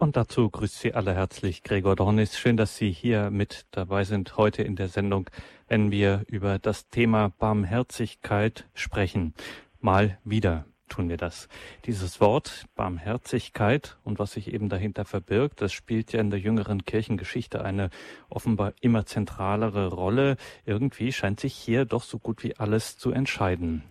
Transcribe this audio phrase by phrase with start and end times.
[0.00, 2.38] Und dazu grüßt Sie alle herzlich Gregor Dornis.
[2.38, 5.28] Schön, dass Sie hier mit dabei sind heute in der Sendung,
[5.68, 9.34] wenn wir über das Thema Barmherzigkeit sprechen.
[9.78, 11.48] Mal wieder tun wir das.
[11.84, 16.86] Dieses Wort Barmherzigkeit und was sich eben dahinter verbirgt, das spielt ja in der jüngeren
[16.86, 17.90] Kirchengeschichte eine
[18.30, 20.38] offenbar immer zentralere Rolle.
[20.64, 23.84] Irgendwie scheint sich hier doch so gut wie alles zu entscheiden.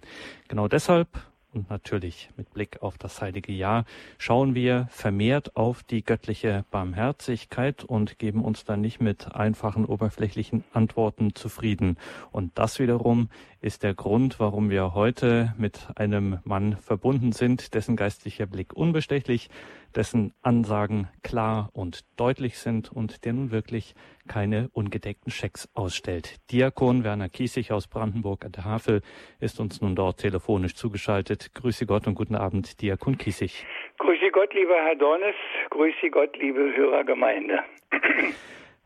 [0.48, 1.08] Genau deshalb
[1.54, 3.86] und natürlich mit Blick auf das heilige Jahr
[4.18, 10.64] schauen wir vermehrt auf die göttliche Barmherzigkeit und geben uns dann nicht mit einfachen oberflächlichen
[10.74, 11.98] Antworten zufrieden.
[12.32, 13.30] Und das wiederum
[13.62, 19.50] ist der Grund, warum wir heute mit einem Mann verbunden sind, dessen geistlicher Blick unbestechlich,
[19.96, 23.96] dessen Ansagen klar und deutlich sind und der nun wirklich
[24.28, 26.38] keine ungedeckten Schecks ausstellt.
[26.52, 29.02] Diakon Werner Kiesig aus Brandenburg an der Havel
[29.40, 31.54] ist uns nun dort telefonisch zugeschaltet.
[31.54, 33.66] Grüße Gott und guten Abend, Diakon Kiesig.
[33.98, 35.36] Grüße Gott, lieber Herr Dornes.
[35.72, 37.60] Grüße Gott, liebe Hörergemeinde.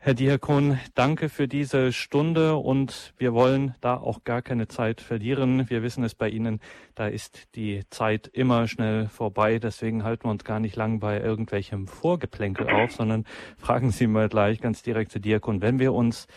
[0.05, 5.70] Herr Diakon, danke für diese Stunde und wir wollen da auch gar keine Zeit verlieren.
[5.70, 6.60] Wir wissen es bei Ihnen,
[6.93, 9.60] da ist die Zeit immer schnell vorbei.
[9.60, 13.23] Deswegen halten wir uns gar nicht lang bei irgendwelchem Vorgeplänkel auf, sondern
[13.57, 16.27] fragen Sie mal gleich ganz direkt zu Diakon, wenn wir uns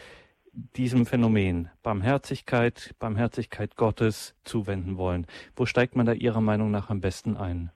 [0.52, 7.00] diesem Phänomen Barmherzigkeit, Barmherzigkeit Gottes zuwenden wollen, wo steigt man da Ihrer Meinung nach am
[7.00, 7.72] besten ein?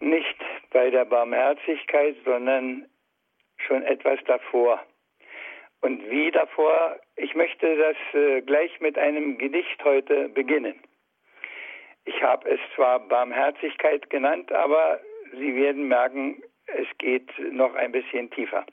[0.00, 0.36] Nicht
[0.70, 2.84] bei der Barmherzigkeit, sondern
[3.66, 4.84] schon etwas davor.
[5.80, 10.78] Und wie davor, ich möchte das äh, gleich mit einem Gedicht heute beginnen.
[12.04, 15.00] Ich habe es zwar Barmherzigkeit genannt, aber
[15.32, 18.64] Sie werden merken, es geht noch ein bisschen tiefer.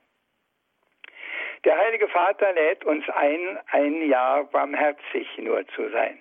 [1.63, 6.19] Der Heilige Vater lädt uns ein, ein Jahr barmherzig nur zu sein.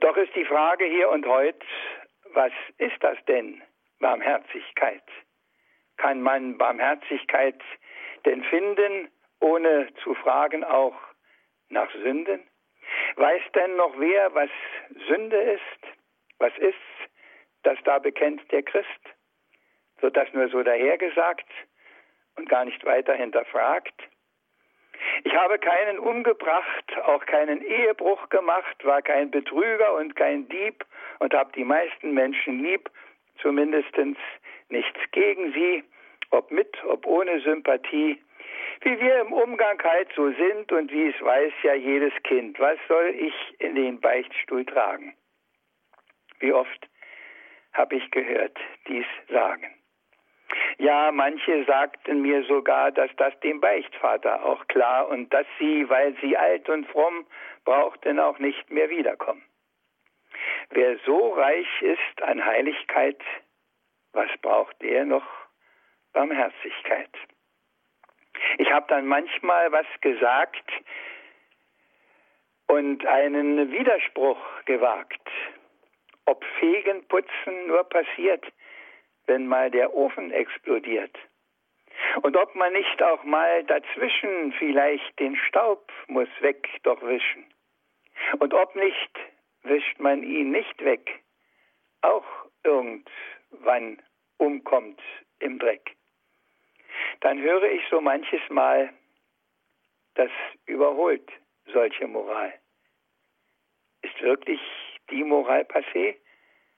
[0.00, 1.64] Doch ist die Frage hier und heute,
[2.32, 3.62] was ist das denn,
[4.00, 5.02] Barmherzigkeit?
[5.96, 7.60] Kann man Barmherzigkeit
[8.24, 9.08] denn finden,
[9.40, 10.96] ohne zu fragen auch
[11.68, 12.42] nach Sünden?
[13.16, 14.50] Weiß denn noch wer, was
[15.06, 15.60] Sünde ist?
[16.38, 16.74] Was ist,
[17.62, 18.88] das da bekennt der Christ?
[20.00, 21.48] Wird das nur so dahergesagt
[22.36, 23.94] und gar nicht weiter hinterfragt?
[25.24, 30.84] Ich habe keinen umgebracht, auch keinen Ehebruch gemacht, war kein Betrüger und kein Dieb
[31.18, 32.90] und habe die meisten Menschen lieb,
[33.40, 33.94] zumindest
[34.68, 35.84] nichts gegen sie,
[36.30, 38.20] ob mit, ob ohne Sympathie,
[38.80, 42.78] wie wir im Umgang halt so sind und wie es weiß ja jedes Kind, was
[42.88, 45.14] soll ich in den Beichtstuhl tragen?
[46.40, 46.88] Wie oft
[47.74, 48.58] habe ich gehört
[48.88, 49.74] dies sagen.
[50.78, 56.16] Ja, manche sagten mir sogar, dass das dem Beichtvater auch klar und dass sie, weil
[56.20, 57.26] sie alt und fromm,
[57.64, 59.42] brauchten auch nicht mehr wiederkommen.
[60.70, 63.20] Wer so reich ist an Heiligkeit,
[64.14, 65.26] was braucht er noch
[66.12, 67.10] Barmherzigkeit?
[68.58, 70.72] Ich habe dann manchmal was gesagt
[72.66, 75.28] und einen Widerspruch gewagt.
[76.26, 78.44] Ob Fegen, Putzen nur passiert,
[79.26, 81.16] wenn mal der Ofen explodiert.
[82.22, 87.44] Und ob man nicht auch mal dazwischen vielleicht den Staub muss weg doch wischen.
[88.38, 89.18] Und ob nicht,
[89.62, 91.23] wischt man ihn nicht weg,
[92.84, 94.02] irgendwann
[94.38, 95.00] umkommt
[95.38, 95.96] im Dreck.
[97.20, 98.92] Dann höre ich so manches Mal,
[100.14, 100.30] das
[100.66, 101.28] überholt
[101.72, 102.52] solche Moral.
[104.02, 104.60] Ist wirklich
[105.10, 106.16] die Moral passé?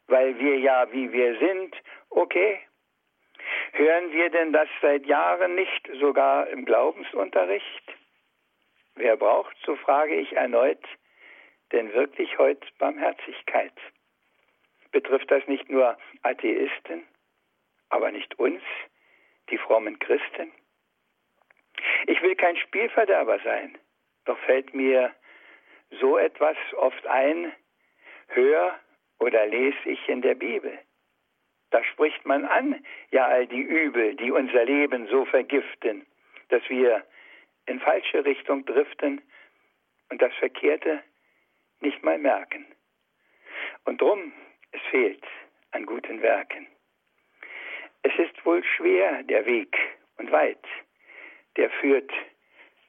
[0.09, 1.75] Weil wir ja, wie wir sind,
[2.16, 2.61] Okay.
[3.72, 7.95] Hören wir denn das seit Jahren nicht, sogar im Glaubensunterricht?
[8.95, 10.83] Wer braucht, so frage ich erneut,
[11.72, 13.75] denn wirklich heute Barmherzigkeit?
[14.97, 17.07] Betrifft das nicht nur Atheisten,
[17.91, 18.62] aber nicht uns,
[19.51, 20.51] die frommen Christen?
[22.07, 23.77] Ich will kein Spielverderber sein,
[24.25, 25.15] doch fällt mir
[26.01, 27.53] so etwas oft ein,
[28.29, 28.81] hör
[29.19, 30.79] oder lese ich in der Bibel.
[31.69, 36.07] Da spricht man an, ja, all die Übel, die unser Leben so vergiften,
[36.49, 37.04] dass wir
[37.66, 39.21] in falsche Richtung driften
[40.09, 41.03] und das Verkehrte
[41.81, 42.65] nicht mal merken.
[43.84, 44.33] Und drum,
[44.77, 45.25] es fehlt
[45.73, 46.67] an guten Werken.
[48.03, 49.77] Es ist wohl schwer der Weg
[50.19, 50.65] und weit,
[51.57, 52.11] der führt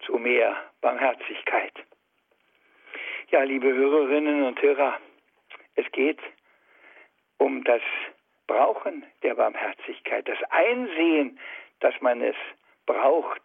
[0.06, 1.74] zu mehr Barmherzigkeit.
[3.32, 5.00] Ja, liebe Hörerinnen und Hörer,
[5.76, 6.20] es geht
[7.38, 7.82] um das
[8.48, 11.40] Brauchen der Barmherzigkeit, das Einsehen,
[11.80, 12.36] dass man es
[12.86, 13.44] braucht.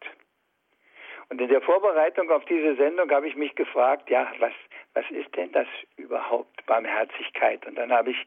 [1.32, 4.52] Und in der Vorbereitung auf diese Sendung habe ich mich gefragt, ja, was,
[4.92, 7.66] was ist denn das überhaupt, Barmherzigkeit?
[7.66, 8.26] Und dann habe ich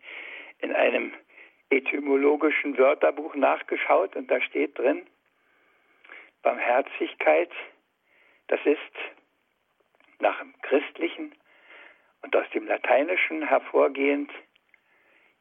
[0.58, 1.14] in einem
[1.70, 5.06] etymologischen Wörterbuch nachgeschaut und da steht drin,
[6.42, 7.52] Barmherzigkeit,
[8.48, 8.80] das ist
[10.18, 11.36] nach dem Christlichen
[12.24, 14.32] und aus dem Lateinischen hervorgehend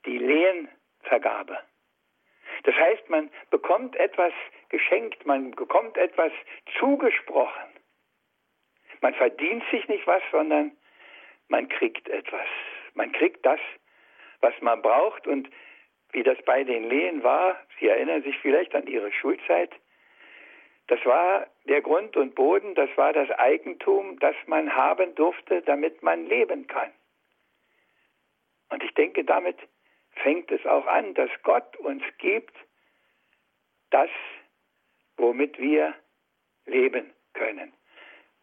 [0.05, 1.61] die Lehenvergabe.
[2.64, 4.32] Das heißt, man bekommt etwas
[4.70, 6.32] geschenkt, man bekommt etwas
[6.78, 7.70] zugesprochen.
[9.00, 10.72] Man verdient sich nicht was, sondern
[11.49, 12.46] man kriegt etwas.
[12.94, 13.61] Man kriegt das,
[14.40, 15.49] was man braucht und
[16.12, 19.70] wie das bei den Lehen war, Sie erinnern sich vielleicht an Ihre Schulzeit,
[20.87, 26.02] das war der Grund und Boden, das war das Eigentum, das man haben durfte, damit
[26.02, 26.90] man leben kann.
[28.69, 29.56] Und ich denke, damit
[30.16, 32.55] fängt es auch an, dass Gott uns gibt
[33.90, 34.11] das,
[35.16, 35.94] womit wir
[36.66, 37.72] leben können.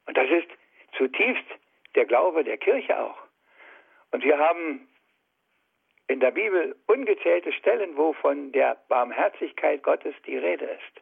[0.06, 0.48] Und das ist
[0.98, 1.46] zutiefst
[1.96, 3.18] der Glaube der Kirche auch.
[4.12, 4.88] Und wir haben
[6.08, 11.02] in der Bibel ungezählte Stellen, wo von der Barmherzigkeit Gottes die Rede ist.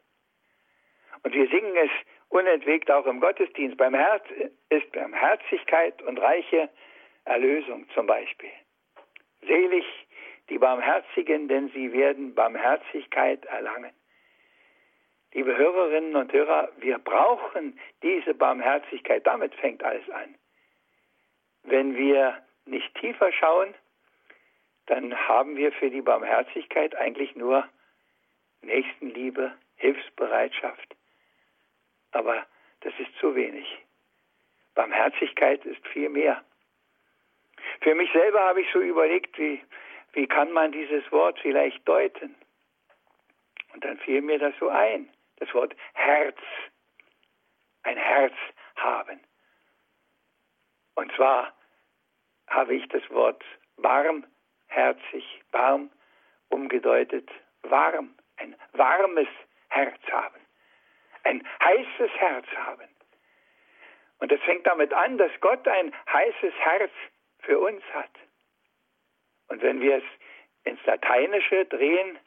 [1.22, 1.90] Und wir singen es
[2.28, 3.76] unentwegt auch im Gottesdienst.
[3.76, 4.24] Beim Herz
[4.68, 6.70] ist Barmherzigkeit und reiche
[7.24, 8.50] Erlösung zum Beispiel.
[9.42, 9.84] Selig
[10.50, 13.92] die Barmherzigen, denn sie werden Barmherzigkeit erlangen.
[15.32, 19.24] Liebe Hörerinnen und Hörer, wir brauchen diese Barmherzigkeit.
[19.26, 20.34] Damit fängt alles an.
[21.62, 23.72] Wenn wir nicht tiefer schauen,
[24.86, 27.64] dann haben wir für die Barmherzigkeit eigentlich nur
[28.62, 30.96] Nächstenliebe, Hilfsbereitschaft.
[32.10, 32.44] Aber
[32.80, 33.66] das ist zu wenig.
[34.74, 36.44] Barmherzigkeit ist viel mehr.
[37.82, 39.62] Für mich selber habe ich so überlegt, wie,
[40.12, 42.34] wie kann man dieses Wort vielleicht deuten?
[43.72, 46.38] Und dann fiel mir das so ein, das Wort Herz,
[47.82, 48.34] ein Herz
[48.76, 49.20] haben.
[50.94, 51.52] Und zwar
[52.48, 53.42] habe ich das Wort
[53.76, 55.90] warmherzig, warm
[56.48, 57.30] umgedeutet,
[57.62, 59.28] warm, ein warmes
[59.68, 60.40] Herz haben,
[61.22, 62.88] ein heißes Herz haben.
[64.18, 66.92] Und das fängt damit an, dass Gott ein heißes Herz
[67.38, 68.10] für uns hat.
[69.50, 70.04] Und wenn wir es
[70.64, 72.18] ins Lateinische drehen,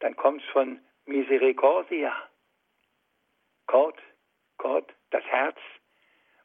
[0.00, 2.12] dann kommt es von Misericordia.
[3.66, 3.98] Gott,
[4.56, 5.58] Gott, das Herz.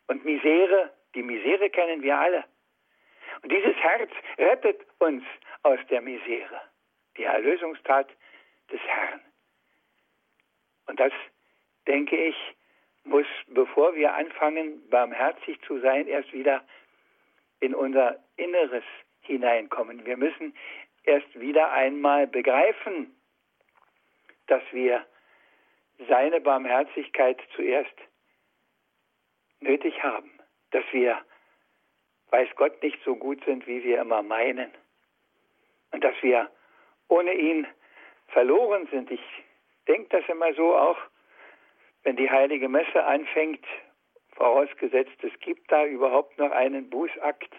[0.08, 2.44] Und Misere, die Misere kennen wir alle.
[3.42, 5.24] Und dieses Herz rettet uns
[5.64, 6.62] aus der Misere.
[7.16, 8.10] Die Erlösungstat
[8.72, 9.22] des Herrn.
[10.88, 11.14] Und das,
[11.88, 12.36] denke ich,
[13.06, 16.64] muss, bevor wir anfangen, barmherzig zu sein, erst wieder
[17.62, 18.84] in unser Inneres
[19.28, 20.06] hineinkommen.
[20.06, 20.56] Wir müssen
[21.04, 23.16] erst wieder einmal begreifen,
[24.48, 25.06] dass wir
[26.08, 27.96] seine Barmherzigkeit zuerst
[29.60, 30.32] nötig haben,
[30.72, 31.20] dass wir,
[32.30, 34.72] weiß Gott, nicht so gut sind, wie wir immer meinen
[35.92, 36.50] und dass wir
[37.08, 37.68] ohne ihn
[38.28, 39.10] verloren sind.
[39.12, 39.24] Ich
[39.88, 40.98] denke das immer so auch,
[42.04, 43.66] wenn die heilige Messe anfängt,
[44.36, 47.50] vorausgesetzt, es gibt da überhaupt noch einen Bußakt.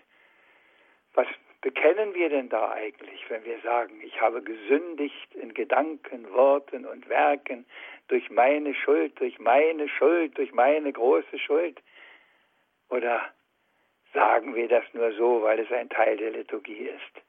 [1.15, 1.27] Was
[1.61, 7.09] bekennen wir denn da eigentlich, wenn wir sagen, ich habe gesündigt in Gedanken, Worten und
[7.09, 7.67] Werken
[8.09, 11.81] durch meine Schuld, durch meine Schuld, durch meine große Schuld?
[12.89, 13.33] Oder
[14.15, 17.25] sagen wir das nur so, weil es ein Teil der Liturgie ist?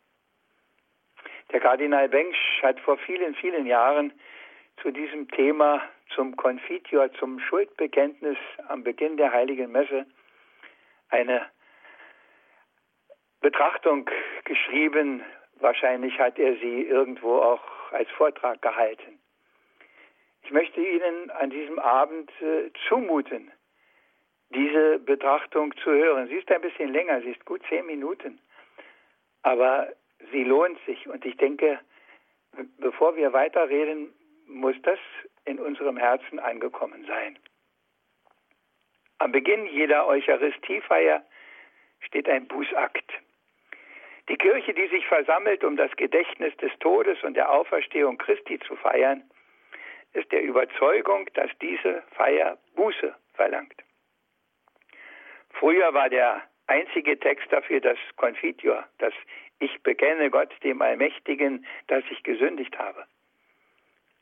[1.52, 4.14] Der Kardinal Bengsch hat vor vielen, vielen Jahren
[4.82, 5.82] zu diesem Thema,
[6.14, 10.06] zum Konfitior, zum Schuldbekenntnis am Beginn der Heiligen Messe
[11.10, 11.46] eine
[13.42, 14.10] Betrachtung
[14.46, 15.24] geschrieben.
[15.60, 19.20] Wahrscheinlich hat er sie irgendwo auch als Vortrag gehalten.
[20.44, 23.52] Ich möchte Ihnen an diesem Abend äh, zumuten,
[24.50, 26.28] diese Betrachtung zu hören.
[26.28, 28.40] Sie ist ein bisschen länger, sie ist gut zehn Minuten.
[29.44, 29.94] Aber
[30.32, 31.08] sie lohnt sich.
[31.08, 31.80] Und ich denke,
[32.80, 34.14] bevor wir weiterreden,
[34.48, 35.00] muss das
[35.46, 37.38] in unserem Herzen angekommen sein.
[39.20, 41.24] Am Beginn jeder Eucharistiefeier
[42.00, 43.12] steht ein Bußakt.
[44.30, 48.76] Die Kirche, die sich versammelt, um das Gedächtnis des Todes und der Auferstehung Christi zu
[48.76, 49.24] feiern,
[50.14, 53.84] ist der Überzeugung, dass diese Feier Buße verlangt.
[55.52, 59.14] Früher war der einzige Text dafür das Confitior, das
[59.60, 63.06] ich bekenne Gott, dem Allmächtigen, dass ich gesündigt habe.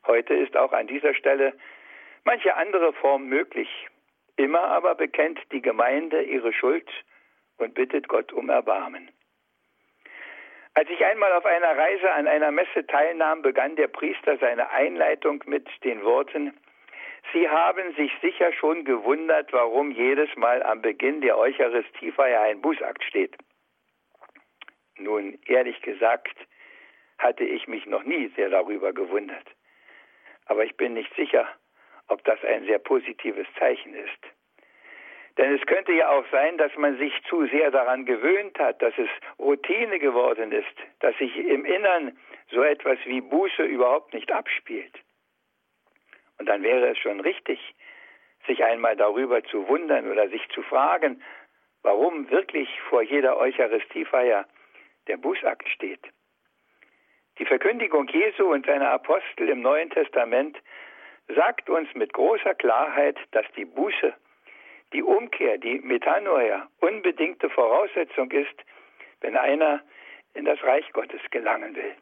[0.08, 1.54] Heute ist auch an dieser Stelle
[2.24, 3.70] manche andere Form möglich.
[4.38, 6.90] Immer aber bekennt die Gemeinde ihre Schuld
[7.58, 9.12] und bittet Gott um Erbarmen.
[10.78, 15.44] Als ich einmal auf einer Reise an einer Messe teilnahm, begann der Priester seine Einleitung
[15.48, 16.54] mit den Worten,
[17.34, 23.04] Sie haben sich sicher schon gewundert, warum jedes Mal am Beginn der Eucharistiefeier ein Bußakt
[23.06, 23.36] steht.
[24.98, 26.38] Nun, ehrlich gesagt,
[27.18, 29.48] hatte ich mich noch nie sehr darüber gewundert.
[30.46, 31.48] Aber ich bin nicht sicher,
[32.08, 34.37] ob das ein sehr positives Zeichen ist.
[35.38, 38.98] Denn es könnte ja auch sein, dass man sich zu sehr daran gewöhnt hat, dass
[38.98, 42.18] es Routine geworden ist, dass sich im Innern
[42.50, 44.94] so etwas wie Buße überhaupt nicht abspielt.
[46.40, 47.60] Und dann wäre es schon richtig,
[48.48, 51.22] sich einmal darüber zu wundern oder sich zu fragen,
[51.84, 54.48] warum wirklich vor jeder Eucharistiefeier
[55.08, 56.02] der Bußakt steht.
[57.38, 60.58] Die Verkündigung Jesu und seiner Apostel im Neuen Testament
[61.28, 64.14] sagt uns mit großer Klarheit, dass die Buße,
[64.94, 68.56] die Umkehr, die Metanoia unbedingte Voraussetzung ist,
[69.22, 69.82] wenn einer
[70.34, 71.96] in das Reich Gottes gelangen will.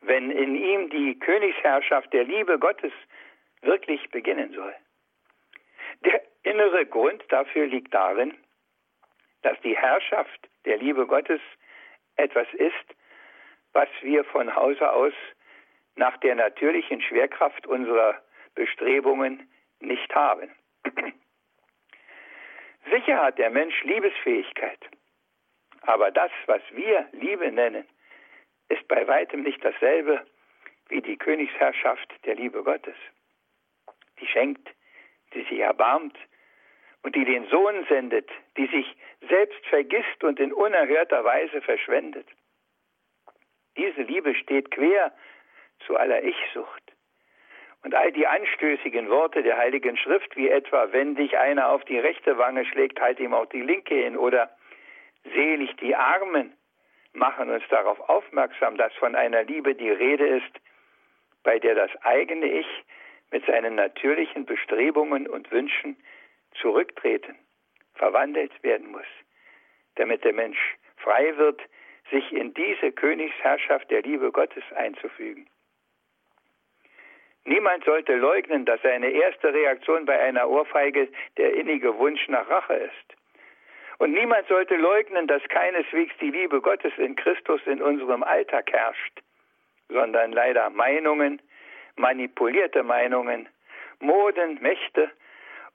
[0.00, 2.92] Wenn in ihm die Königsherrschaft der Liebe Gottes
[3.62, 4.74] wirklich beginnen soll.
[6.04, 8.34] Der innere Grund dafür liegt darin,
[9.42, 11.40] dass die Herrschaft der Liebe Gottes
[12.16, 12.74] etwas ist,
[13.72, 15.12] was wir von Hause aus
[15.96, 18.20] nach der natürlichen Schwerkraft unserer
[18.54, 19.48] Bestrebungen
[19.80, 20.50] nicht haben.
[22.88, 24.78] Sicher hat der Mensch Liebesfähigkeit,
[25.82, 27.86] aber das, was wir Liebe nennen,
[28.68, 30.24] ist bei weitem nicht dasselbe
[30.88, 32.96] wie die Königsherrschaft der Liebe Gottes.
[34.20, 34.68] Die schenkt,
[35.34, 36.16] die sich erbarmt
[37.02, 38.96] und die den Sohn sendet, die sich
[39.28, 42.26] selbst vergisst und in unerhörter Weise verschwendet.
[43.76, 45.12] Diese Liebe steht quer
[45.86, 46.79] zu aller Ich-Sucht.
[47.82, 51.98] Und all die anstößigen Worte der Heiligen Schrift, wie etwa, wenn dich einer auf die
[51.98, 54.50] rechte Wange schlägt, halt ihm auch die linke hin, oder
[55.34, 56.52] selig die Armen,
[57.12, 60.60] machen uns darauf aufmerksam, dass von einer Liebe die Rede ist,
[61.42, 62.66] bei der das eigene Ich
[63.30, 65.96] mit seinen natürlichen Bestrebungen und Wünschen
[66.60, 67.36] zurücktreten,
[67.94, 69.06] verwandelt werden muss,
[69.96, 70.58] damit der Mensch
[70.96, 71.60] frei wird,
[72.10, 75.48] sich in diese Königsherrschaft der Liebe Gottes einzufügen.
[77.50, 82.74] Niemand sollte leugnen, dass seine erste Reaktion bei einer Ohrfeige der innige Wunsch nach Rache
[82.74, 83.16] ist.
[83.98, 89.20] Und niemand sollte leugnen, dass keineswegs die Liebe Gottes in Christus in unserem Alltag herrscht,
[89.88, 91.42] sondern leider Meinungen,
[91.96, 93.48] manipulierte Meinungen,
[93.98, 95.10] Moden, Mächte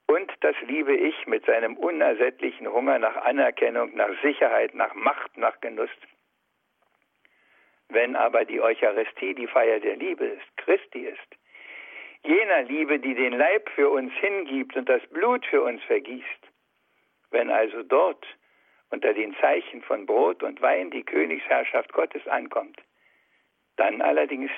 [0.07, 5.59] und das liebe Ich mit seinem unersättlichen Hunger nach Anerkennung, nach Sicherheit, nach Macht, nach
[5.59, 5.89] Genuss.
[7.89, 11.35] Wenn aber die Eucharistie die Feier der Liebe ist, Christi ist,
[12.25, 16.25] jener Liebe, die den Leib für uns hingibt und das Blut für uns vergießt,
[17.31, 18.25] wenn also dort
[18.89, 22.81] unter den Zeichen von Brot und Wein die Königsherrschaft Gottes ankommt,
[23.77, 24.51] dann allerdings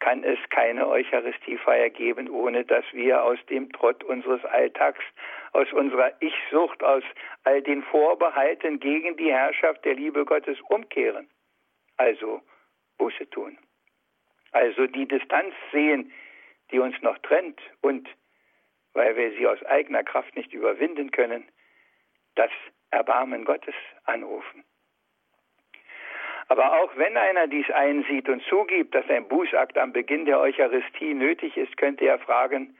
[0.00, 5.02] kann es keine Eucharistiefeier geben, ohne dass wir aus dem Trott unseres Alltags,
[5.52, 7.02] aus unserer Ich-Sucht, aus
[7.44, 11.28] all den Vorbehalten gegen die Herrschaft der Liebe Gottes umkehren
[11.98, 12.40] also
[12.96, 13.58] Buße tun.
[14.52, 16.10] Also die Distanz sehen,
[16.70, 18.08] die uns noch trennt und,
[18.94, 21.46] weil wir sie aus eigener Kraft nicht überwinden können,
[22.34, 22.50] das
[22.90, 24.64] Erbarmen Gottes anrufen.
[26.48, 31.12] Aber auch wenn einer dies einsieht und zugibt, dass ein Bußakt am Beginn der Eucharistie
[31.12, 32.74] nötig ist, könnte er fragen,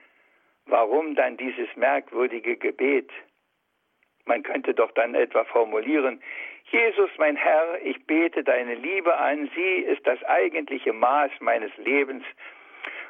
[0.64, 3.10] warum dann dieses merkwürdige Gebet?
[4.24, 6.22] Man könnte doch dann etwa formulieren,
[6.70, 12.24] Jesus, mein Herr, ich bete deine Liebe an, sie ist das eigentliche Maß meines Lebens.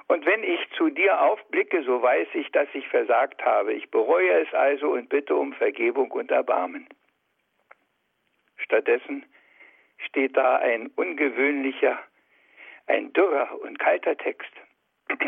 [0.09, 3.75] Und wenn ich zu dir aufblicke, so weiß ich, dass ich versagt habe.
[3.75, 6.88] Ich bereue es also und bitte um Vergebung und Erbarmen.
[8.57, 9.27] Stattdessen
[9.99, 11.99] steht da ein ungewöhnlicher,
[12.87, 14.53] ein dürrer und kalter Text.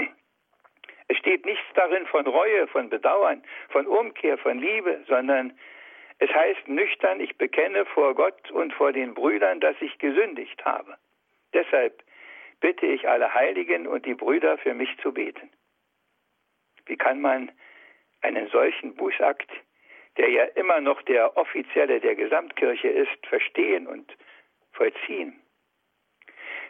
[1.09, 5.59] Es steht nichts darin von Reue, von Bedauern, von Umkehr, von Liebe, sondern
[6.21, 10.97] es heißt nüchtern, ich bekenne vor Gott und vor den Brüdern, dass ich gesündigt habe.
[11.53, 12.01] Deshalb
[12.61, 15.51] bitte ich alle Heiligen und die Brüder für mich zu beten.
[16.87, 17.51] Wie kann man
[18.23, 19.51] einen solchen Bußakt,
[20.17, 24.17] der ja immer noch der offizielle der Gesamtkirche ist, verstehen und
[24.73, 25.41] vollziehen?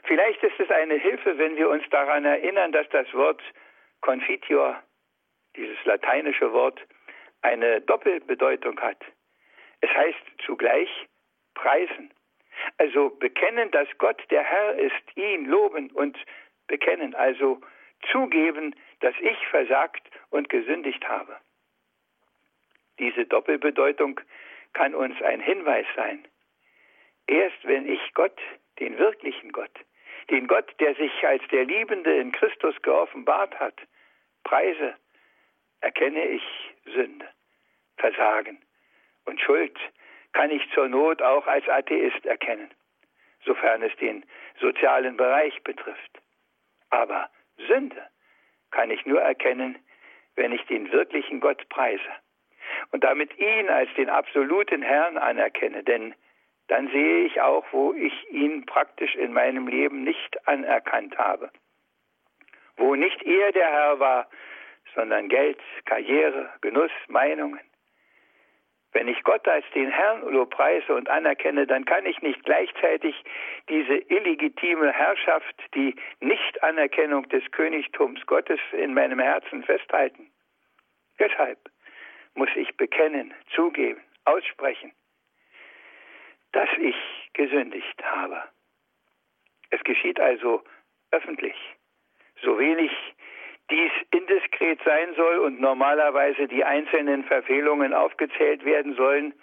[0.05, 3.43] Vielleicht ist es eine Hilfe, wenn wir uns daran erinnern, dass das Wort
[4.01, 4.83] Confitior,
[5.57, 6.81] dieses lateinische Wort,
[7.43, 9.03] eine Doppelbedeutung hat.
[9.81, 10.89] Es heißt zugleich
[11.55, 12.13] preisen.
[12.79, 16.17] Also bekennen, dass Gott der Herr ist, ihn loben und
[16.67, 17.61] bekennen, also
[18.11, 21.37] zugeben, dass ich versagt und gesündigt habe.
[22.99, 24.21] Diese Doppelbedeutung
[24.73, 26.27] kann uns ein Hinweis sein.
[27.27, 28.39] Erst wenn ich Gott,
[28.79, 29.73] den wirklichen Gott,
[30.31, 33.75] den Gott, der sich als der Liebende in Christus geoffenbart hat,
[34.45, 34.95] preise,
[35.81, 36.43] erkenne ich
[36.85, 37.29] Sünde,
[37.97, 38.59] Versagen
[39.25, 39.79] und Schuld
[40.33, 42.71] kann ich zur Not auch als Atheist erkennen.
[43.45, 44.25] sofern es den
[44.61, 46.21] sozialen Bereich betrifft.
[46.91, 47.31] Aber
[47.69, 48.03] Sünde
[48.71, 49.79] kann ich nur erkennen,
[50.37, 52.11] wenn ich den wirklichen Gott preise
[52.93, 56.15] und damit ihn als den absoluten Herrn anerkenne, denn
[56.69, 61.51] dann sehe ich auch, wo ich ihn praktisch in meinem Leben nicht anerkannt habe,
[62.77, 64.29] wo nicht er der Herr war,
[64.95, 67.61] sondern Geld, Karriere, Genuss, Meinungen.
[68.93, 73.15] Wenn ich Gott als den Herrn lobpreise und anerkenne, dann kann ich nicht gleichzeitig
[73.69, 80.31] diese illegitime Herrschaft, die Nichtanerkennung des Königtums Gottes in meinem Herzen festhalten.
[81.21, 81.59] Deshalb
[82.35, 84.93] muss ich bekennen, zugeben, aussprechen,
[86.53, 86.97] dass ich
[87.33, 88.43] gesündigt habe.
[89.71, 90.65] Es geschieht also
[91.13, 91.57] öffentlich,
[92.43, 92.91] so wenig
[93.71, 99.35] dies indiskret sein soll und normalerweise die einzelnen Verfehlungen aufgezählt werden sollen,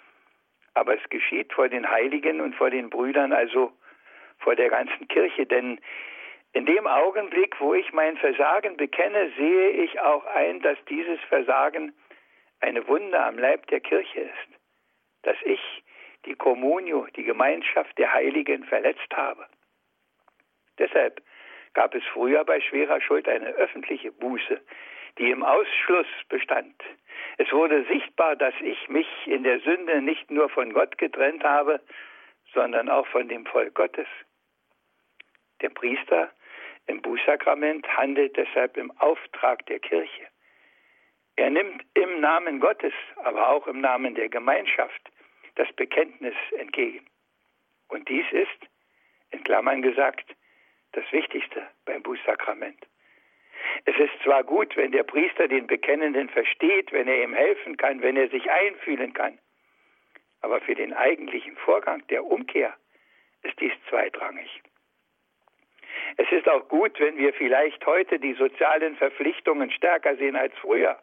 [0.74, 3.72] aber es geschieht vor den Heiligen und vor den Brüdern, also
[4.38, 5.80] vor der ganzen Kirche, denn
[6.52, 11.92] in dem Augenblick, wo ich mein Versagen bekenne, sehe ich auch ein, dass dieses Versagen
[12.60, 14.58] eine Wunde am Leib der Kirche ist,
[15.22, 15.60] dass ich
[16.24, 19.46] die Communio, die Gemeinschaft der Heiligen verletzt habe.
[20.78, 21.20] Deshalb
[21.78, 24.60] gab es früher bei schwerer Schuld eine öffentliche Buße,
[25.16, 26.74] die im Ausschluss bestand.
[27.36, 31.80] Es wurde sichtbar, dass ich mich in der Sünde nicht nur von Gott getrennt habe,
[32.52, 34.08] sondern auch von dem Volk Gottes.
[35.60, 36.32] Der Priester
[36.88, 40.26] im Bußsakrament handelt deshalb im Auftrag der Kirche.
[41.36, 45.12] Er nimmt im Namen Gottes, aber auch im Namen der Gemeinschaft
[45.54, 47.06] das Bekenntnis entgegen.
[47.86, 48.66] Und dies ist,
[49.30, 50.34] in Klammern gesagt,
[50.92, 52.86] das Wichtigste beim Bußsakrament.
[53.84, 58.02] Es ist zwar gut, wenn der Priester den Bekennenden versteht, wenn er ihm helfen kann,
[58.02, 59.38] wenn er sich einfühlen kann,
[60.40, 62.74] aber für den eigentlichen Vorgang der Umkehr
[63.42, 64.62] ist dies zweitrangig.
[66.16, 70.98] Es ist auch gut, wenn wir vielleicht heute die sozialen Verpflichtungen stärker sehen als früher.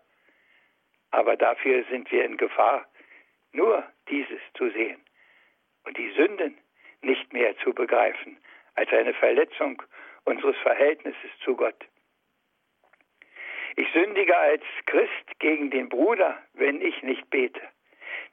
[1.11, 2.87] Aber dafür sind wir in Gefahr,
[3.51, 5.01] nur dieses zu sehen
[5.85, 6.57] und die Sünden
[7.01, 8.37] nicht mehr zu begreifen
[8.75, 9.81] als eine Verletzung
[10.23, 11.85] unseres Verhältnisses zu Gott.
[13.75, 17.61] Ich sündige als Christ gegen den Bruder, wenn ich nicht bete.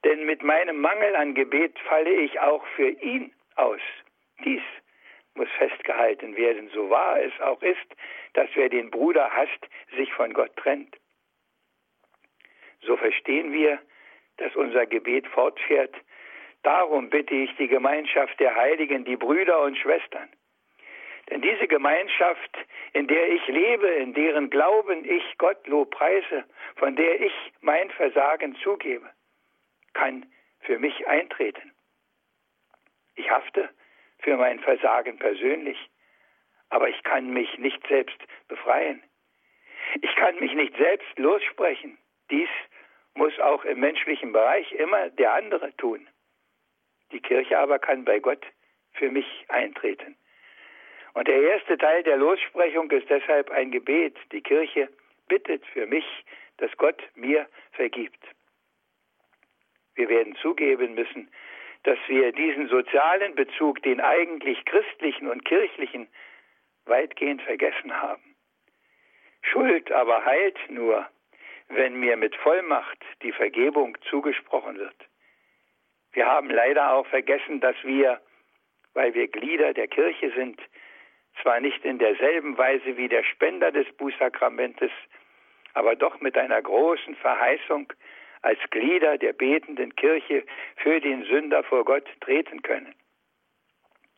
[0.04, 3.80] Denn mit meinem Mangel an Gebet falle ich auch für ihn aus.
[4.44, 4.62] Dies
[5.34, 7.96] muss festgehalten werden, so wahr es auch ist,
[8.34, 10.96] dass wer den Bruder hasst, sich von Gott trennt
[12.84, 13.78] so verstehen wir,
[14.38, 15.94] dass unser Gebet fortfährt.
[16.62, 20.28] Darum bitte ich die Gemeinschaft der Heiligen, die Brüder und Schwestern.
[21.30, 22.56] Denn diese Gemeinschaft,
[22.92, 26.44] in der ich lebe, in deren Glauben ich Gott lobpreise,
[26.76, 29.08] von der ich mein Versagen zugebe,
[29.94, 30.26] kann
[30.60, 31.72] für mich eintreten.
[33.14, 33.68] Ich hafte
[34.20, 35.78] für mein Versagen persönlich,
[36.70, 39.02] aber ich kann mich nicht selbst befreien.
[40.00, 41.98] Ich kann mich nicht selbst lossprechen.
[42.30, 42.48] Dies
[43.14, 46.08] muss auch im menschlichen Bereich immer der andere tun.
[47.12, 48.44] Die Kirche aber kann bei Gott
[48.94, 50.16] für mich eintreten.
[51.14, 54.16] Und der erste Teil der Lossprechung ist deshalb ein Gebet.
[54.32, 54.88] Die Kirche
[55.28, 56.04] bittet für mich,
[56.56, 58.22] dass Gott mir vergibt.
[59.94, 61.30] Wir werden zugeben müssen,
[61.82, 66.08] dass wir diesen sozialen Bezug, den eigentlich christlichen und kirchlichen,
[66.86, 68.34] weitgehend vergessen haben.
[69.42, 71.06] Schuld aber heilt nur,
[71.68, 74.96] wenn mir mit Vollmacht die Vergebung zugesprochen wird.
[76.12, 78.20] Wir haben leider auch vergessen, dass wir,
[78.94, 80.60] weil wir Glieder der Kirche sind,
[81.40, 84.90] zwar nicht in derselben Weise wie der Spender des Bußsakramentes,
[85.72, 87.90] aber doch mit einer großen Verheißung
[88.42, 90.44] als Glieder der betenden Kirche
[90.76, 92.94] für den Sünder vor Gott treten können.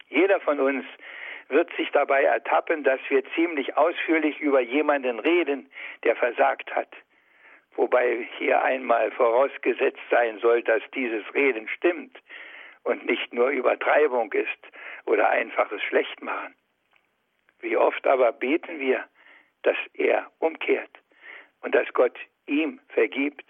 [0.09, 0.85] Jeder von uns
[1.49, 5.71] wird sich dabei ertappen, dass wir ziemlich ausführlich über jemanden reden,
[6.03, 6.89] der versagt hat
[7.77, 12.17] wobei hier einmal vorausgesetzt sein soll, dass dieses Reden stimmt
[12.85, 14.49] und nicht nur Übertreibung ist
[15.07, 16.55] oder einfaches Schlechtmachen.
[17.61, 19.05] Wie oft aber beten wir,
[19.63, 20.91] dass er umkehrt
[21.63, 23.45] und dass Gott ihm vergibt.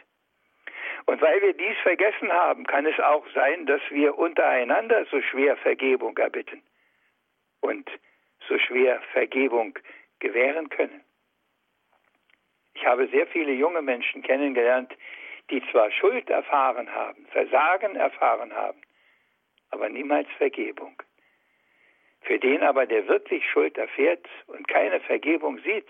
[1.07, 5.57] Und weil wir dies vergessen haben, kann es auch sein, dass wir untereinander so schwer
[5.57, 6.63] Vergebung erbitten
[7.61, 7.91] und
[8.49, 9.79] so schwer Vergebung
[10.21, 11.03] gewähren können.
[12.75, 14.93] Ich habe sehr viele junge Menschen kennengelernt,
[15.51, 18.81] die zwar Schuld erfahren haben, Versagen erfahren haben,
[19.71, 21.01] aber niemals Vergebung.
[22.23, 25.89] Für den aber, der wirklich Schuld erfährt und keine Vergebung sieht,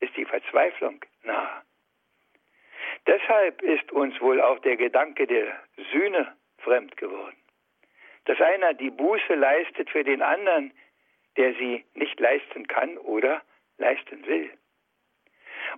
[0.00, 1.62] ist die Verzweiflung nah.
[3.06, 5.60] Deshalb ist uns wohl auch der Gedanke der
[5.92, 7.36] Sühne fremd geworden.
[8.24, 10.72] dass einer die Buße leistet für den anderen,
[11.36, 13.42] der sie nicht leisten kann oder
[13.78, 14.50] leisten will.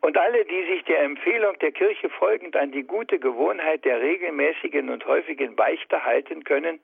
[0.01, 4.91] Und alle, die sich der Empfehlung der Kirche folgend an die gute Gewohnheit der regelmäßigen
[4.91, 6.81] und häufigen Beichte halten können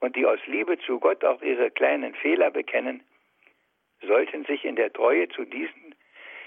[0.00, 3.02] und die aus Liebe zu Gott auch ihre kleinen Fehler bekennen,
[4.02, 5.94] sollten sich in der Treue zu, diesen,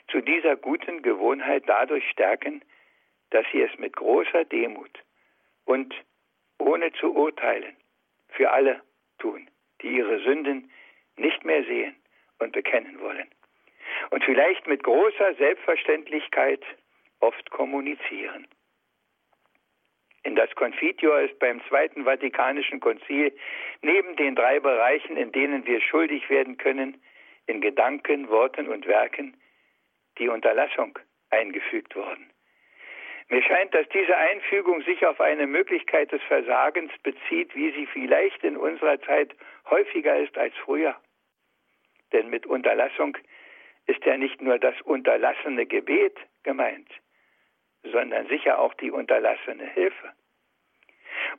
[0.09, 2.63] zu dieser guten Gewohnheit dadurch stärken,
[3.29, 4.99] dass sie es mit großer Demut
[5.65, 5.93] und
[6.59, 7.75] ohne zu urteilen
[8.29, 8.81] für alle
[9.19, 9.49] tun,
[9.81, 10.69] die ihre Sünden
[11.15, 11.95] nicht mehr sehen
[12.39, 13.27] und bekennen wollen
[14.09, 16.63] und vielleicht mit großer Selbstverständlichkeit
[17.19, 18.47] oft kommunizieren.
[20.23, 23.33] In das Confiteor ist beim Zweiten Vatikanischen Konzil
[23.81, 27.01] neben den drei Bereichen, in denen wir schuldig werden können,
[27.45, 29.35] in Gedanken, Worten und Werken,
[30.17, 30.97] die Unterlassung
[31.29, 32.29] eingefügt worden.
[33.29, 38.43] Mir scheint, dass diese Einfügung sich auf eine Möglichkeit des Versagens bezieht, wie sie vielleicht
[38.43, 39.35] in unserer Zeit
[39.69, 40.95] häufiger ist als früher.
[42.11, 43.17] Denn mit Unterlassung
[43.85, 46.89] ist ja nicht nur das unterlassene Gebet gemeint,
[47.83, 50.13] sondern sicher auch die unterlassene Hilfe.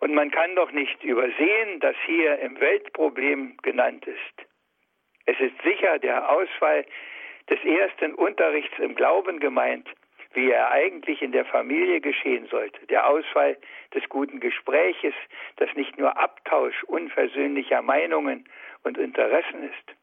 [0.01, 4.49] Und man kann doch nicht übersehen, dass hier im Weltproblem genannt ist.
[5.27, 6.85] Es ist sicher der Ausfall
[7.49, 9.89] des ersten Unterrichts im Glauben gemeint,
[10.33, 12.87] wie er eigentlich in der Familie geschehen sollte.
[12.87, 13.57] Der Ausfall
[13.95, 15.15] des guten Gespräches,
[15.57, 18.49] das nicht nur Abtausch unversöhnlicher Meinungen
[18.83, 19.97] und Interessen ist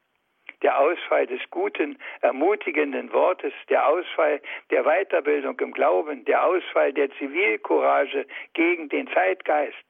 [0.61, 7.09] der Ausfall des guten, ermutigenden Wortes, der Ausfall der Weiterbildung im Glauben, der Ausfall der
[7.17, 9.83] Zivilcourage gegen den Zeitgeist,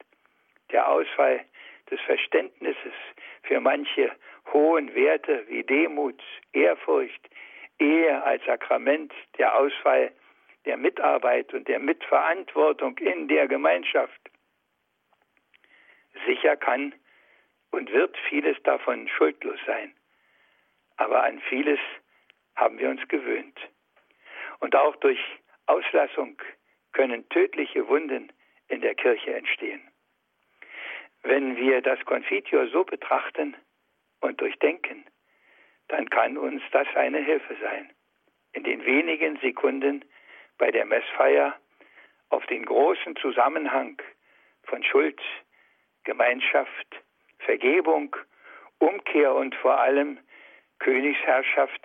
[0.70, 1.44] der Ausfall
[1.90, 2.94] des Verständnisses
[3.42, 4.12] für manche
[4.52, 7.28] hohen Werte wie Demut, Ehrfurcht,
[7.78, 10.12] Ehe als Sakrament, der Ausfall
[10.64, 14.20] der Mitarbeit und der Mitverantwortung in der Gemeinschaft.
[16.26, 16.94] Sicher kann
[17.72, 19.92] und wird vieles davon schuldlos sein
[20.96, 21.80] aber an vieles
[22.56, 23.58] haben wir uns gewöhnt.
[24.60, 25.18] Und auch durch
[25.66, 26.40] Auslassung
[26.92, 28.32] können tödliche Wunden
[28.68, 29.82] in der Kirche entstehen.
[31.22, 33.56] Wenn wir das Konfitior so betrachten
[34.20, 35.04] und durchdenken,
[35.88, 37.92] dann kann uns das eine Hilfe sein,
[38.52, 40.04] in den wenigen Sekunden
[40.58, 41.56] bei der Messfeier
[42.28, 44.00] auf den großen Zusammenhang
[44.64, 45.20] von Schuld,
[46.04, 47.02] Gemeinschaft,
[47.40, 48.16] Vergebung,
[48.78, 50.18] Umkehr und vor allem
[50.82, 51.80] Königsherrschaft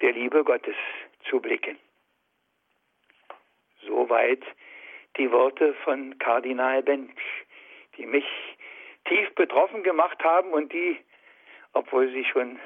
[0.00, 0.76] der Liebe Gottes
[1.28, 1.78] zu blicken.
[3.86, 4.42] Soweit
[5.18, 7.20] die Worte von Kardinal Bench,
[7.98, 8.24] die mich
[9.04, 10.98] tief betroffen gemacht haben und die,
[11.74, 12.58] obwohl sie schon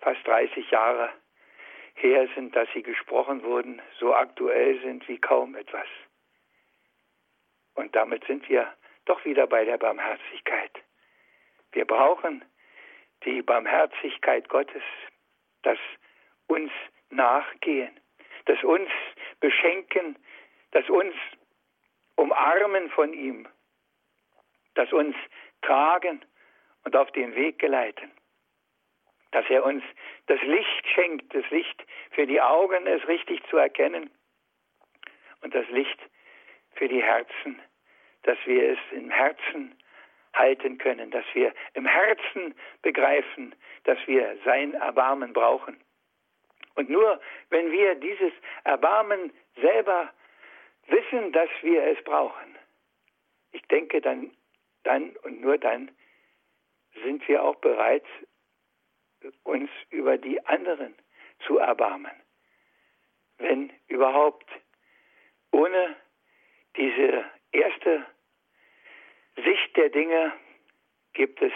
[0.00, 1.10] fast 30 Jahre
[1.94, 5.88] her sind, dass sie gesprochen wurden, so aktuell sind wie kaum etwas.
[7.74, 8.72] Und damit sind wir
[9.06, 10.70] doch wieder bei der Barmherzigkeit.
[11.72, 12.44] Wir brauchen
[13.24, 14.82] die Barmherzigkeit Gottes,
[15.62, 15.78] das
[16.46, 16.70] uns
[17.10, 17.98] nachgehen,
[18.46, 18.90] das uns
[19.40, 20.16] beschenken,
[20.72, 21.14] das uns
[22.16, 23.48] umarmen von ihm,
[24.74, 25.14] das uns
[25.62, 26.24] tragen
[26.84, 28.10] und auf den Weg geleiten,
[29.30, 29.82] dass er uns
[30.26, 34.10] das Licht schenkt, das Licht für die Augen, es richtig zu erkennen
[35.42, 35.98] und das Licht
[36.74, 37.60] für die Herzen,
[38.22, 39.76] dass wir es im Herzen
[40.34, 45.78] halten können, dass wir im Herzen begreifen, dass wir sein Erbarmen brauchen.
[46.74, 48.32] Und nur wenn wir dieses
[48.64, 50.12] Erbarmen selber
[50.86, 52.56] wissen, dass wir es brauchen,
[53.52, 54.30] ich denke, dann,
[54.84, 55.90] dann und nur dann
[57.02, 58.04] sind wir auch bereit,
[59.44, 60.94] uns über die anderen
[61.46, 62.12] zu erbarmen.
[63.38, 64.48] Wenn überhaupt
[65.52, 65.96] ohne
[66.76, 68.06] diese erste
[69.36, 70.32] Sicht der Dinge
[71.14, 71.52] gibt es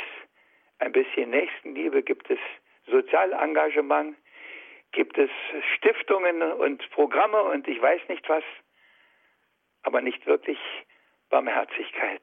[0.79, 2.39] ein bisschen Nächstenliebe, gibt es
[2.87, 4.17] Sozialengagement,
[4.93, 5.31] gibt es
[5.77, 8.45] Stiftungen und Programme und ich weiß nicht was,
[9.83, 10.59] aber nicht wirklich
[11.29, 12.23] Barmherzigkeit.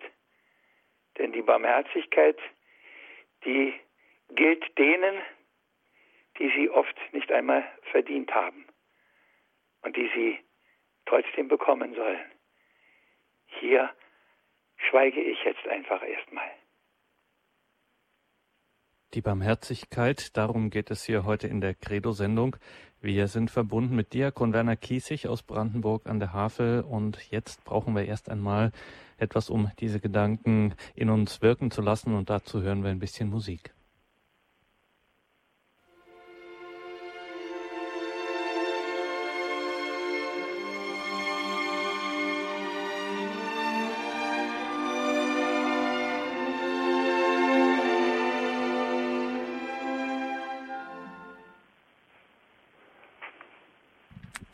[1.17, 2.39] Denn die Barmherzigkeit,
[3.45, 3.73] die
[4.29, 5.21] gilt denen,
[6.39, 8.65] die sie oft nicht einmal verdient haben
[9.81, 10.39] und die sie
[11.05, 12.31] trotzdem bekommen sollen.
[13.59, 13.93] Hier
[14.89, 16.49] schweige ich jetzt einfach erstmal.
[19.13, 22.55] Die Barmherzigkeit, darum geht es hier heute in der Credo-Sendung.
[22.99, 27.95] Wir sind verbunden mit Diakon Werner Kiesig aus Brandenburg an der Havel und jetzt brauchen
[27.95, 28.71] wir erst einmal
[29.17, 33.29] etwas, um diese Gedanken in uns wirken zu lassen und dazu hören wir ein bisschen
[33.29, 33.73] Musik.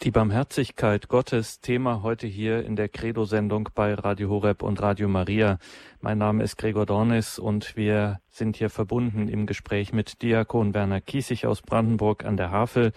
[0.10, 5.60] Die Barmherzigkeit Gottes, Thema heute hier in der Credo-Sendung bei Radio Horeb und Radio Maria.
[6.02, 11.00] Mein Name ist Gregor Dornis und wir sind hier verbunden im Gespräch mit Diakon Werner
[11.00, 12.92] Kiesig aus Brandenburg an der Havel.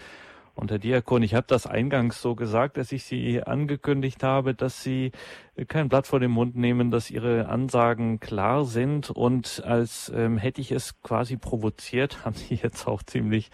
[0.55, 4.81] Und Herr Diakon, ich habe das eingangs so gesagt, dass ich Sie angekündigt habe, dass
[4.81, 5.11] Sie
[5.67, 10.61] kein Blatt vor den Mund nehmen, dass Ihre Ansagen klar sind und als ähm, hätte
[10.61, 13.51] ich es quasi provoziert, haben Sie jetzt auch ziemlich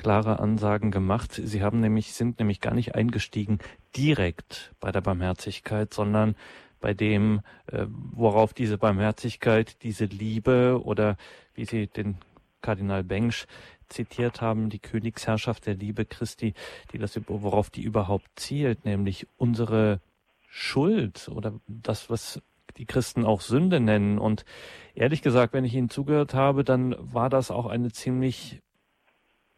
[0.00, 1.32] klare Ansagen gemacht.
[1.32, 3.58] Sie haben nämlich, sind nämlich gar nicht eingestiegen
[3.94, 6.36] direkt bei der Barmherzigkeit, sondern
[6.80, 11.18] bei dem, äh, worauf diese Barmherzigkeit, diese Liebe oder
[11.54, 12.16] wie Sie den
[12.62, 13.46] Kardinal Bengsch
[13.90, 16.54] zitiert haben, die Königsherrschaft der Liebe Christi,
[16.94, 20.00] die das, worauf die überhaupt zielt, nämlich unsere
[20.48, 22.40] Schuld oder das, was
[22.78, 24.18] die Christen auch Sünde nennen.
[24.18, 24.46] Und
[24.94, 28.62] ehrlich gesagt, wenn ich Ihnen zugehört habe, dann war das auch eine ziemlich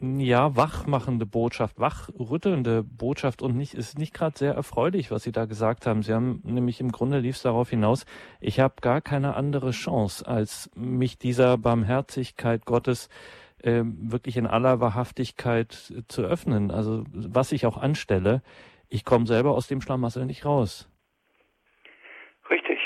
[0.03, 5.45] ja, wachmachende Botschaft, wachrüttelnde Botschaft und nicht, ist nicht gerade sehr erfreulich, was Sie da
[5.45, 6.03] gesagt haben.
[6.03, 8.05] Sie haben nämlich im Grunde lief es darauf hinaus,
[8.41, 13.11] ich habe gar keine andere Chance, als mich dieser Barmherzigkeit Gottes
[13.62, 15.73] äh, wirklich in aller Wahrhaftigkeit
[16.09, 16.73] zu öffnen.
[16.73, 18.43] Also was ich auch anstelle,
[18.88, 20.91] ich komme selber aus dem Schlamassel nicht raus.
[22.51, 22.79] Richtig.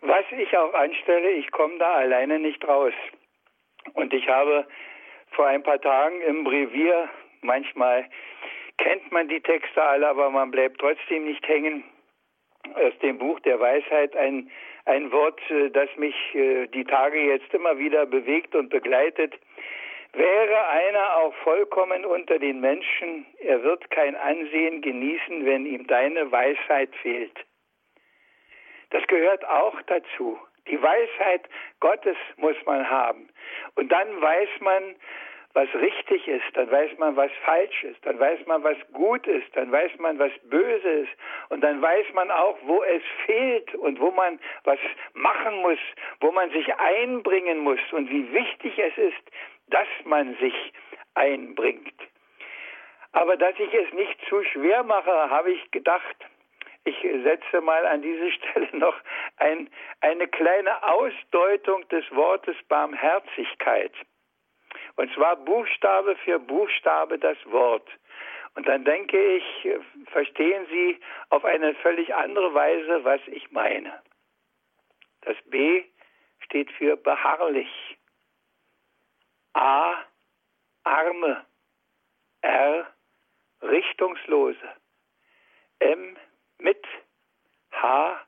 [0.00, 2.94] Was ich auch anstelle, ich komme da alleine nicht raus.
[3.92, 4.66] Und ich habe
[5.32, 7.08] vor ein paar Tagen im Brevier.
[7.42, 8.06] Manchmal
[8.78, 11.84] kennt man die Texte alle, aber man bleibt trotzdem nicht hängen.
[12.74, 14.50] Aus dem Buch der Weisheit ein,
[14.84, 19.34] ein Wort, äh, das mich äh, die Tage jetzt immer wieder bewegt und begleitet.
[20.14, 26.30] Wäre einer auch vollkommen unter den Menschen, er wird kein Ansehen genießen, wenn ihm deine
[26.30, 27.36] Weisheit fehlt.
[28.90, 30.38] Das gehört auch dazu.
[30.68, 31.48] Die Weisheit
[31.80, 33.28] Gottes muss man haben.
[33.74, 34.94] Und dann weiß man,
[35.54, 39.54] was richtig ist, dann weiß man, was falsch ist, dann weiß man, was gut ist,
[39.54, 41.12] dann weiß man, was böse ist
[41.50, 44.78] und dann weiß man auch, wo es fehlt und wo man was
[45.12, 45.78] machen muss,
[46.20, 49.22] wo man sich einbringen muss und wie wichtig es ist,
[49.68, 50.72] dass man sich
[51.14, 52.00] einbringt.
[53.12, 56.16] Aber dass ich es nicht zu schwer mache, habe ich gedacht,
[56.84, 58.96] ich setze mal an diese Stelle noch
[59.36, 63.92] ein, eine kleine Ausdeutung des Wortes Barmherzigkeit.
[64.96, 67.88] Und zwar Buchstabe für Buchstabe das Wort.
[68.54, 69.68] Und dann denke ich,
[70.10, 74.02] verstehen Sie auf eine völlig andere Weise, was ich meine.
[75.22, 75.84] Das B
[76.40, 77.70] steht für beharrlich.
[79.54, 79.94] A,
[80.84, 81.46] Arme.
[82.42, 82.86] R,
[83.62, 84.68] Richtungslose.
[85.78, 86.16] M,
[86.62, 86.84] mit.
[87.72, 88.26] H,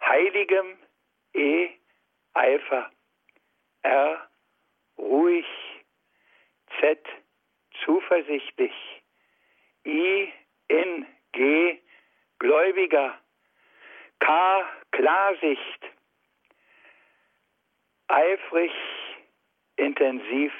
[0.00, 0.78] Heiligem.
[1.34, 1.70] E,
[2.34, 2.90] Eifer.
[3.82, 4.28] R,
[4.98, 5.46] ruhig.
[6.80, 6.98] Z,
[7.84, 9.02] zuversichtlich.
[9.84, 10.32] I,
[10.68, 11.78] in, G,
[12.38, 13.18] Gläubiger.
[14.20, 15.84] K, Klarsicht.
[18.08, 18.72] Eifrig,
[19.76, 20.52] intensiv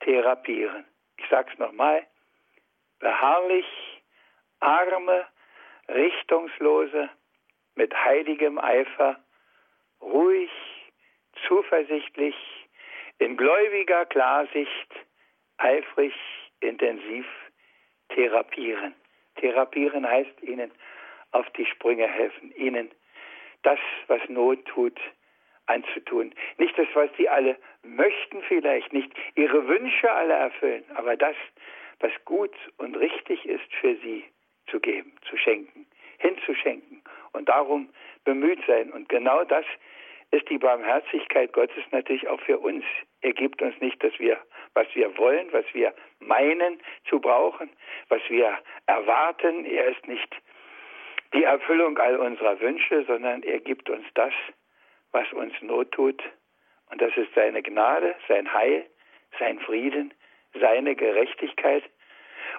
[0.00, 0.84] therapieren.
[1.16, 2.06] Ich sage es nochmal.
[3.00, 3.66] Beharrlich,
[4.60, 5.26] arme,
[5.88, 7.10] richtungslose,
[7.74, 9.18] mit heiligem Eifer,
[10.00, 10.50] ruhig,
[11.46, 12.36] zuversichtlich,
[13.18, 14.94] in gläubiger Klarsicht,
[15.58, 16.14] eifrig,
[16.60, 17.26] intensiv
[18.10, 18.94] therapieren.
[19.36, 20.70] Therapieren heißt ihnen
[21.32, 22.90] auf die Sprünge helfen, ihnen
[23.62, 24.98] das, was Not tut,
[25.66, 26.34] anzutun.
[26.58, 31.36] Nicht das, was sie alle möchten vielleicht, nicht ihre Wünsche alle erfüllen, aber das,
[32.00, 34.24] was gut und richtig ist für sie
[34.66, 35.86] zu geben, zu schenken,
[36.18, 37.88] hinzuschenken und darum
[38.24, 38.90] bemüht sein.
[38.90, 39.64] Und genau das
[40.30, 42.84] ist die Barmherzigkeit Gottes natürlich auch für uns.
[43.20, 44.38] Er gibt uns nicht, dass wir,
[44.74, 47.70] was wir wollen, was wir meinen zu brauchen,
[48.08, 49.64] was wir erwarten.
[49.64, 50.34] Er ist nicht
[51.32, 54.32] die Erfüllung all unserer Wünsche, sondern er gibt uns das,
[55.12, 56.22] was uns Not tut.
[56.90, 58.86] Und das ist seine Gnade, sein Heil,
[59.38, 60.12] sein Frieden,
[60.60, 61.84] seine Gerechtigkeit.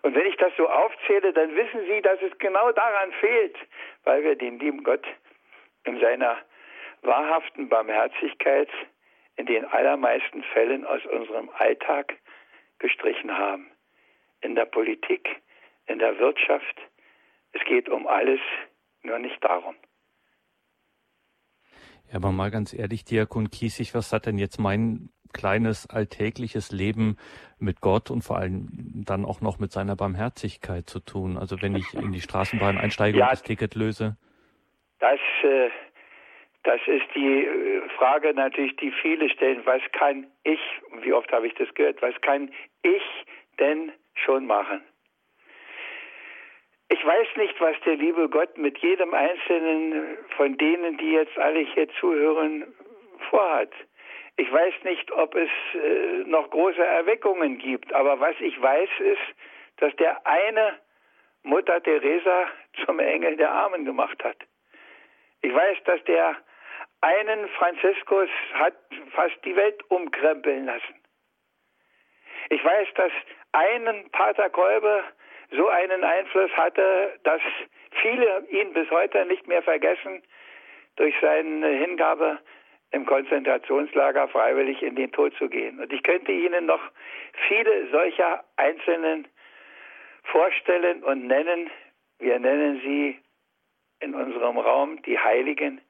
[0.01, 3.57] Und wenn ich das so aufzähle, dann wissen Sie, dass es genau daran fehlt,
[4.03, 5.05] weil wir den lieben Gott
[5.83, 6.37] in seiner
[7.01, 8.69] wahrhaften Barmherzigkeit
[9.37, 12.13] in den allermeisten Fällen aus unserem Alltag
[12.79, 13.71] gestrichen haben.
[14.41, 15.27] In der Politik,
[15.87, 16.79] in der Wirtschaft.
[17.51, 18.39] Es geht um alles,
[19.01, 19.75] nur nicht darum.
[22.09, 27.17] Ja, aber mal ganz ehrlich, Diakon Kiesig, was hat denn jetzt mein kleines alltägliches Leben
[27.59, 28.67] mit Gott und vor allem
[29.05, 31.37] dann auch noch mit seiner Barmherzigkeit zu tun?
[31.37, 34.17] Also wenn ich in die Straßenbahn einsteige ja, und das Ticket löse?
[34.99, 35.69] Das äh,
[36.65, 39.61] das ist die äh, Frage natürlich, die viele stellen.
[39.65, 40.59] Was kann ich,
[41.01, 43.03] wie oft habe ich das gehört, was kann ich
[43.59, 44.81] denn schon machen?
[46.89, 51.59] Ich weiß nicht, was der liebe Gott mit jedem einzelnen von denen, die jetzt alle
[51.59, 52.65] hier zuhören,
[53.29, 53.71] vorhat.
[54.37, 59.21] Ich weiß nicht, ob es äh, noch große Erweckungen gibt, aber was ich weiß ist,
[59.77, 60.79] dass der eine
[61.43, 62.47] Mutter Teresa
[62.85, 64.37] zum Engel der Armen gemacht hat.
[65.41, 66.35] Ich weiß, dass der
[67.01, 68.75] einen Franziskus hat
[69.11, 70.95] fast die Welt umkrempeln lassen.
[72.49, 73.11] Ich weiß, dass
[73.51, 75.03] einen Pater Kolbe
[75.51, 77.41] so einen Einfluss hatte, dass
[78.01, 80.23] viele ihn bis heute nicht mehr vergessen
[80.95, 82.39] durch seine Hingabe
[82.95, 85.79] im Konzentrationslager freiwillig in den Tod zu gehen.
[85.81, 86.79] Und ich könnte Ihnen noch
[87.47, 89.27] viele solcher Einzelnen
[90.23, 91.69] vorstellen und nennen.
[92.19, 93.19] Wir nennen sie
[93.99, 95.81] in unserem Raum die Heiligen.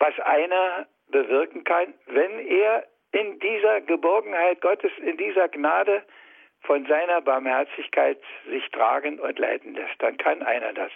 [0.00, 6.02] Was einer bewirken kann, wenn er in dieser Geborgenheit Gottes, in dieser Gnade
[6.62, 8.20] von seiner Barmherzigkeit
[8.50, 10.90] sich tragen und leiten lässt, dann kann einer das.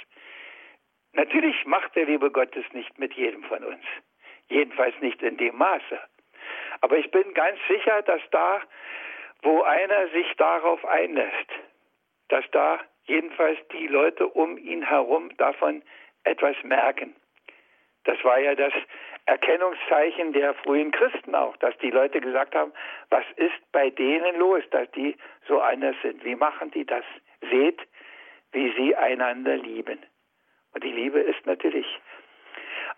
[1.13, 3.85] Natürlich macht der liebe Gott es nicht mit jedem von uns.
[4.51, 5.99] Jedenfalls nicht in dem Maße.
[6.83, 8.61] Aber ich bin ganz sicher, dass da,
[9.43, 11.51] wo einer sich darauf einlässt,
[12.29, 15.83] dass da jedenfalls die Leute um ihn herum davon
[16.25, 17.15] etwas merken.
[18.05, 18.73] Das war ja das
[19.27, 22.73] Erkennungszeichen der frühen Christen auch, dass die Leute gesagt haben,
[23.11, 26.25] was ist bei denen los, dass die so anders sind?
[26.25, 27.05] Wie machen die das?
[27.51, 27.81] Seht,
[28.53, 29.99] wie sie einander lieben.
[30.73, 31.87] Und die Liebe ist natürlich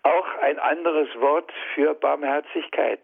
[0.03, 3.01] auch ein anderes Wort für Barmherzigkeit.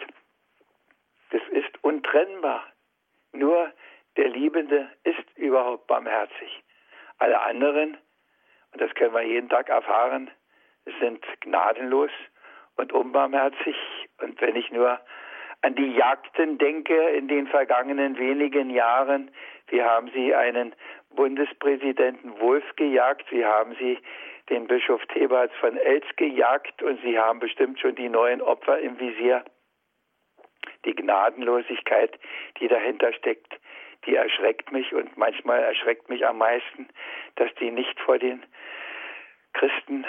[1.32, 2.66] Das ist untrennbar.
[3.32, 3.72] Nur
[4.18, 6.64] der Liebende ist überhaupt barmherzig.
[7.20, 7.98] Alle anderen,
[8.72, 10.30] und das können wir jeden Tag erfahren,
[11.00, 12.12] sind gnadenlos
[12.76, 13.76] und unbarmherzig.
[14.22, 15.00] Und wenn ich nur
[15.62, 19.32] an die Jagden denke in den vergangenen wenigen Jahren,
[19.68, 20.74] wie haben Sie einen
[21.16, 24.00] Bundespräsidenten Wolf gejagt, wie haben Sie
[24.50, 29.00] den Bischof Theberts von Elz gejagt und Sie haben bestimmt schon die neuen Opfer im
[29.00, 29.44] Visier.
[30.86, 32.18] Die Gnadenlosigkeit,
[32.60, 33.60] die dahinter steckt,
[34.06, 36.88] die erschreckt mich und manchmal erschreckt mich am meisten,
[37.36, 38.44] dass die nicht vor den
[39.54, 40.06] Christen,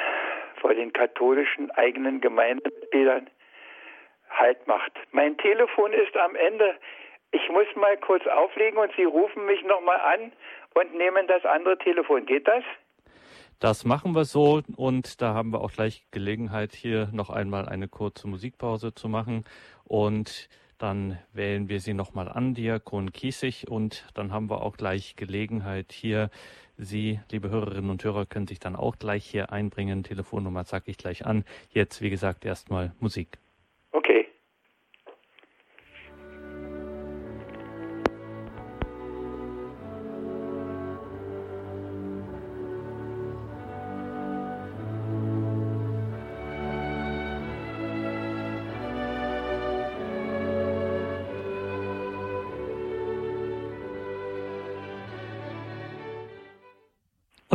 [0.60, 3.28] vor den katholischen eigenen Gemeindemitgliedern
[4.30, 4.92] Halt macht.
[5.10, 6.76] Mein Telefon ist am Ende.
[7.32, 10.32] Ich muss mal kurz auflegen und Sie rufen mich nochmal an
[10.74, 12.26] und nehmen das andere Telefon.
[12.26, 12.62] Geht das?
[13.60, 17.88] Das machen wir so und da haben wir auch gleich Gelegenheit, hier noch einmal eine
[17.88, 19.44] kurze Musikpause zu machen
[19.84, 25.14] und dann wählen wir Sie nochmal an, Diakon Kiesig, und dann haben wir auch gleich
[25.14, 26.30] Gelegenheit hier.
[26.78, 30.04] Sie, liebe Hörerinnen und Hörer, können sich dann auch gleich hier einbringen.
[30.04, 31.44] Telefonnummer sage ich gleich an.
[31.70, 33.38] Jetzt, wie gesagt, erstmal Musik.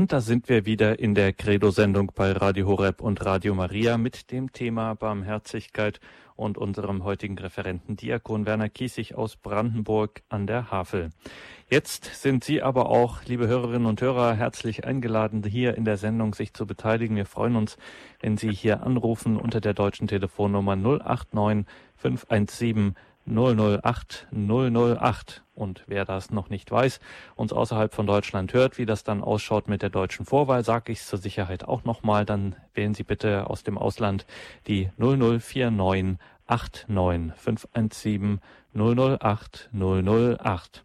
[0.06, 4.30] Und da sind wir wieder in der Credo-Sendung bei Radio Horeb und Radio Maria mit
[4.30, 6.00] dem Thema Barmherzigkeit
[6.36, 11.10] und unserem heutigen Referenten Diakon Werner Kiesig aus Brandenburg an der Havel.
[11.72, 16.36] Jetzt sind Sie aber auch, liebe Hörerinnen und Hörer, herzlich eingeladen, hier in der Sendung
[16.36, 17.16] sich zu beteiligen.
[17.16, 17.76] Wir freuen uns,
[18.20, 21.66] wenn Sie hier anrufen unter der deutschen Telefonnummer 089
[21.96, 22.94] 517
[23.26, 25.44] 008 008.
[25.54, 27.00] Und wer das noch nicht weiß,
[27.36, 31.02] uns außerhalb von Deutschland hört, wie das dann ausschaut mit der deutschen Vorwahl, sage ich
[31.02, 34.26] zur Sicherheit auch nochmal, dann wählen Sie bitte aus dem Ausland
[34.68, 38.42] die 0049 89 517
[38.74, 40.85] 008 008.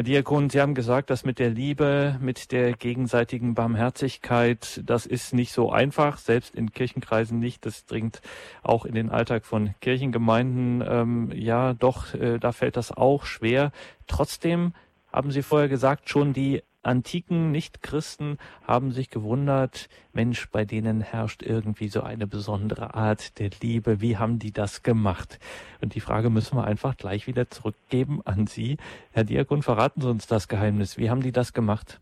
[0.00, 5.34] Herr Diakon, Sie haben gesagt, dass mit der Liebe, mit der gegenseitigen Barmherzigkeit, das ist
[5.34, 7.66] nicht so einfach, selbst in Kirchenkreisen nicht.
[7.66, 8.22] Das dringt
[8.62, 10.82] auch in den Alltag von Kirchengemeinden.
[10.88, 13.72] Ähm, ja, doch, äh, da fällt das auch schwer.
[14.06, 14.72] Trotzdem
[15.12, 21.42] haben Sie vorher gesagt, schon die antiken Nichtchristen haben sich gewundert, Mensch, bei denen herrscht
[21.42, 24.00] irgendwie so eine besondere Art der Liebe.
[24.00, 25.38] Wie haben die das gemacht?
[25.82, 28.78] Und die Frage müssen wir einfach gleich wieder zurückgeben an Sie.
[29.12, 30.98] Herr Diakon, verraten Sie uns das Geheimnis.
[30.98, 32.00] Wie haben die das gemacht?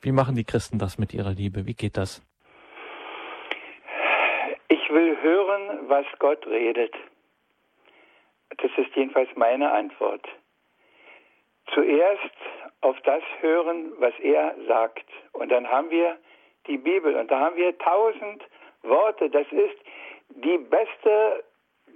[0.00, 1.66] Wie machen die Christen das mit ihrer Liebe?
[1.66, 2.22] Wie geht das?
[4.68, 6.94] Ich will hören, was Gott redet.
[8.58, 10.26] Das ist jedenfalls meine Antwort.
[11.74, 12.32] Zuerst
[12.80, 15.06] auf das hören, was er sagt.
[15.32, 16.18] Und dann haben wir
[16.66, 18.42] die Bibel und da haben wir tausend
[18.82, 19.30] Worte.
[19.30, 19.76] Das ist
[20.30, 21.44] die beste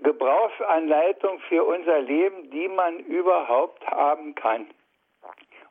[0.02, 4.66] Gebrauchsanleitung für unser Leben, die man überhaupt haben kann.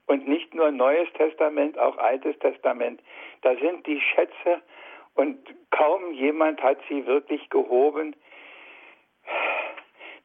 [0.07, 3.01] Und nicht nur Neues Testament, auch Altes Testament.
[3.41, 4.61] Da sind die Schätze
[5.15, 5.37] und
[5.71, 8.15] kaum jemand hat sie wirklich gehoben.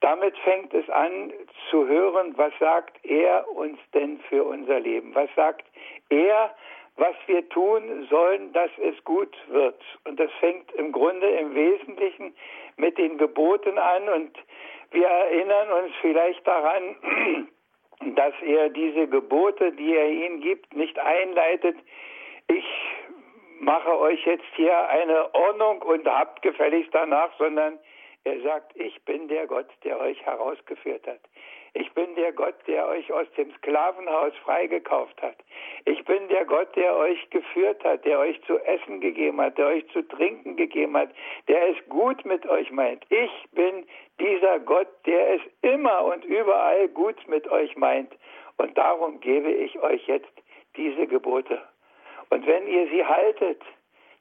[0.01, 1.33] Damit fängt es an
[1.71, 5.15] zu hören, was sagt er uns denn für unser Leben?
[5.15, 5.67] Was sagt
[6.09, 6.55] er,
[6.97, 9.81] was wir tun sollen, dass es gut wird?
[10.05, 12.35] Und das fängt im Grunde im Wesentlichen
[12.77, 14.39] mit den Geboten an und
[14.91, 16.97] wir erinnern uns vielleicht daran,
[18.17, 21.77] dass er diese Gebote, die er ihnen gibt, nicht einleitet.
[22.49, 22.65] Ich
[23.61, 27.79] mache euch jetzt hier eine Ordnung und habt gefälligst danach, sondern
[28.25, 31.21] er sagt, ich bin der Gott, der euch herausgeführt hat.
[31.73, 35.37] Ich bin der Gott, der euch aus dem Sklavenhaus freigekauft hat.
[35.85, 39.69] Ich bin der Gott, der euch geführt hat, der euch zu essen gegeben hat, der
[39.69, 41.11] euch zu trinken gegeben hat,
[41.47, 43.05] der es gut mit euch meint.
[43.09, 43.87] Ich bin
[44.19, 48.13] dieser Gott, der es immer und überall gut mit euch meint.
[48.57, 50.33] Und darum gebe ich euch jetzt
[50.77, 51.63] diese Gebote.
[52.31, 53.63] Und wenn ihr sie haltet,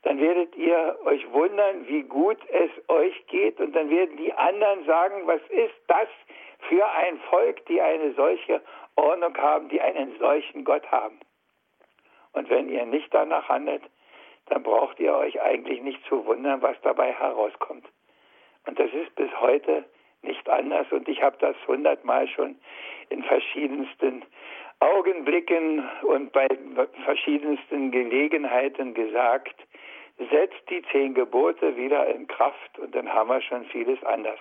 [0.04, 3.60] dann werdet ihr euch wundern, wie gut es euch geht.
[3.60, 6.08] Und dann werden die anderen sagen, was ist das
[6.70, 8.62] für ein Volk, die eine solche
[8.96, 11.20] Ordnung haben, die einen solchen Gott haben.
[12.34, 13.84] Und wenn ihr nicht danach handelt,
[14.48, 17.86] dann braucht ihr euch eigentlich nicht zu wundern, was dabei herauskommt.
[18.66, 19.86] Und das ist bis heute
[20.22, 20.88] nicht anders.
[20.92, 22.56] Und ich habe das hundertmal schon
[23.10, 24.24] in verschiedensten
[24.80, 26.48] Augenblicken und bei
[27.04, 29.56] verschiedensten Gelegenheiten gesagt,
[30.32, 34.40] setzt die zehn Gebote wieder in Kraft und dann haben wir schon vieles anders.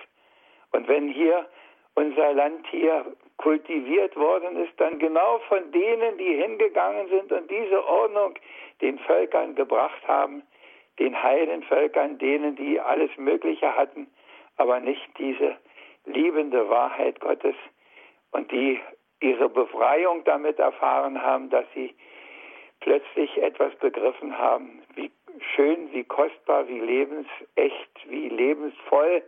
[0.72, 1.46] Und wenn hier
[1.94, 3.04] unser Land hier
[3.38, 8.34] kultiviert worden ist, dann genau von denen, die hingegangen sind und diese Ordnung
[8.80, 10.42] den Völkern gebracht haben,
[10.98, 14.08] den heilen Völkern, denen, die alles Mögliche hatten,
[14.56, 15.56] aber nicht diese
[16.06, 17.54] liebende Wahrheit Gottes
[18.32, 18.80] und die
[19.20, 21.94] ihre Befreiung damit erfahren haben, dass sie
[22.80, 25.10] plötzlich etwas begriffen haben, wie
[25.54, 29.22] schön, wie kostbar, wie lebensecht, wie lebensvoll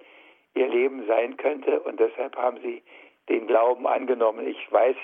[0.54, 1.80] ihr Leben sein könnte.
[1.80, 2.82] Und deshalb haben sie
[3.28, 4.46] den Glauben angenommen.
[4.46, 4.96] Ich weiß,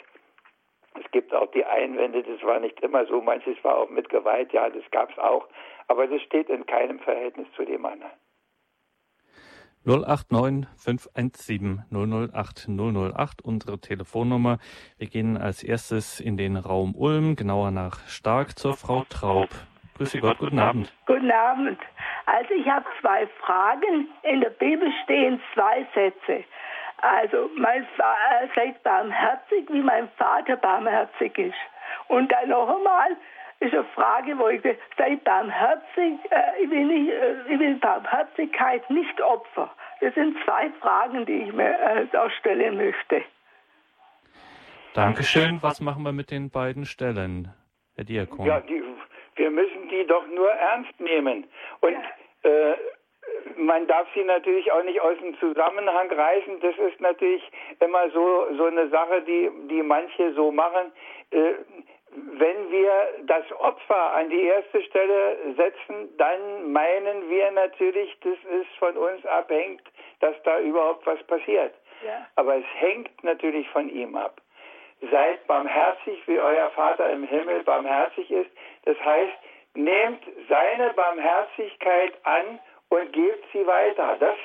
[0.98, 4.52] es gibt auch die Einwände, das war nicht immer so, manches war auch mit Gewalt,
[4.52, 5.46] ja, das gab es auch.
[5.88, 8.12] Aber das steht in keinem Verhältnis zu dem anderen.
[9.84, 14.58] 089 517 008 008, unsere Telefonnummer.
[14.98, 19.48] Wir gehen als erstes in den Raum Ulm, genauer nach Stark zur Frau Traub.
[19.96, 20.92] Grüße Gott, guten Abend.
[21.06, 21.78] Guten Abend.
[22.26, 24.08] Also ich habe zwei Fragen.
[24.22, 26.44] In der Bibel stehen zwei Sätze.
[26.98, 31.54] Also mein Vater äh, seid barmherzig, wie mein Vater barmherzig ist.
[32.08, 33.16] Und dann noch einmal
[33.60, 34.62] ist eine Frage, wo ich
[34.98, 39.70] seid barmherzig, äh, ich, will nicht, äh, ich will Barmherzigkeit nicht Opfer.
[40.00, 43.22] Das sind zwei Fragen, die ich mir äh, da stellen möchte.
[44.94, 45.62] Dankeschön.
[45.62, 47.52] Was machen wir mit den beiden Stellen,
[47.94, 48.46] Herr Diakon?
[48.46, 48.82] Ja, die
[49.36, 51.46] wir müssen die doch nur ernst nehmen.
[51.80, 51.96] Und
[52.42, 52.74] äh,
[53.56, 56.60] man darf sie natürlich auch nicht aus dem Zusammenhang reißen.
[56.60, 57.42] Das ist natürlich
[57.80, 60.92] immer so, so eine Sache, die, die manche so machen.
[61.30, 61.54] Äh,
[62.16, 68.66] wenn wir das Opfer an die erste Stelle setzen, dann meinen wir natürlich, dass es
[68.78, 69.82] von uns abhängt,
[70.20, 71.74] dass da überhaupt was passiert.
[72.04, 72.26] Ja.
[72.36, 74.40] Aber es hängt natürlich von ihm ab.
[75.10, 78.50] Seid barmherzig, wie euer Vater im Himmel barmherzig ist.
[78.84, 79.34] Das heißt,
[79.74, 84.16] nehmt seine Barmherzigkeit an und gebt sie weiter.
[84.18, 84.36] Das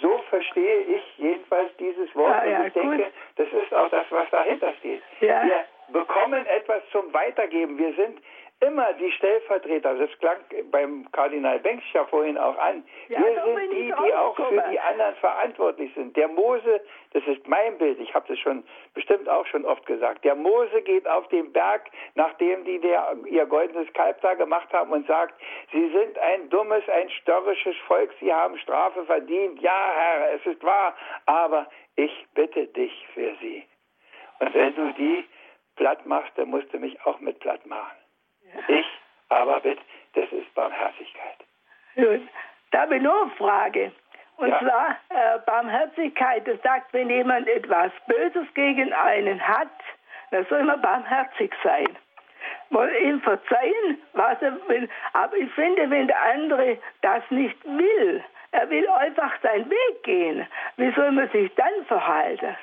[0.00, 2.44] so verstehe ich jedenfalls dieses Wort.
[2.44, 5.02] Ja, ja, und ich denke, das ist auch das, was dahinter steht.
[5.20, 5.44] Ja.
[5.44, 7.78] Wir bekommen etwas zum Weitergeben.
[7.78, 8.18] Wir sind
[8.60, 9.94] immer die Stellvertreter.
[9.94, 10.38] Das klang
[10.70, 12.84] beim Kardinal Bengsch ja vorhin auch an.
[13.08, 16.16] Ja, wir sind die, die auch für die anderen verantwortlich sind.
[16.16, 16.80] Der Mose,
[17.12, 20.24] das ist mein Bild, ich habe das schon bestimmt auch schon oft gesagt.
[20.24, 24.92] Der Mose geht auf den Berg, nachdem die der, ihr goldenes Kalb da gemacht haben
[24.92, 25.34] und sagt,
[25.72, 29.60] sie sind ein dummes, ein störrisches Volk, sie haben Strafe verdient.
[29.60, 30.96] Ja, Herr, es ist wahr,
[31.26, 33.64] aber ich bitte dich für sie.
[34.38, 35.24] Und wenn du die
[35.76, 37.96] platt machst, dann musst du mich auch mit platt machen.
[38.68, 38.86] Ich
[39.28, 39.82] aber bitte,
[40.14, 41.38] das ist Barmherzigkeit.
[41.96, 42.28] Gut.
[42.70, 43.92] Da habe ich noch eine Frage.
[44.36, 44.60] Und ja.
[44.60, 49.68] zwar äh, Barmherzigkeit, das sagt, wenn jemand etwas Böses gegen einen hat,
[50.30, 51.88] dann soll man barmherzig sein.
[52.70, 54.88] Mal ihm verzeihen, was er will.
[55.12, 60.46] Aber ich finde, wenn der andere das nicht will, er will einfach seinen Weg gehen,
[60.76, 62.56] wie soll man sich dann verhalten?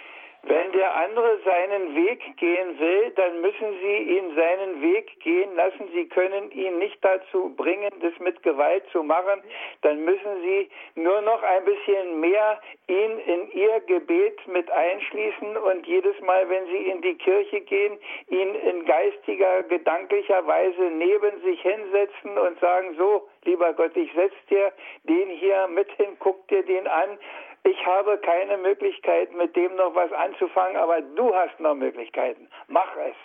[0.46, 5.88] Wenn der andere seinen Weg gehen will, dann müssen Sie ihn seinen Weg gehen lassen.
[5.94, 9.42] Sie können ihn nicht dazu bringen, das mit Gewalt zu machen.
[9.84, 15.88] Dann müssen Sie nur noch ein bisschen mehr ihn in Ihr Gebet mit einschließen und
[15.88, 21.62] jedes Mal, wenn Sie in die Kirche gehen, ihn in geistiger, gedanklicher Weise neben sich
[21.62, 24.74] hinsetzen und sagen, so, lieber Gott, ich setze dir
[25.04, 27.18] den hier mit hin, guck dir den an
[27.64, 32.48] ich habe keine Möglichkeit, mit dem noch was anzufangen, aber du hast noch Möglichkeiten.
[32.68, 33.16] Mach es.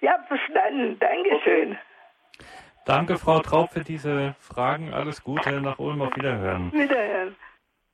[0.00, 0.98] Ja, verstanden.
[0.98, 1.72] Dankeschön.
[1.72, 1.78] Okay.
[2.84, 4.94] Danke, Frau Traub, für diese Fragen.
[4.94, 5.60] Alles Gute.
[5.60, 6.72] Nach Ulm auf Wiederhören.
[6.72, 7.34] Wiederhören.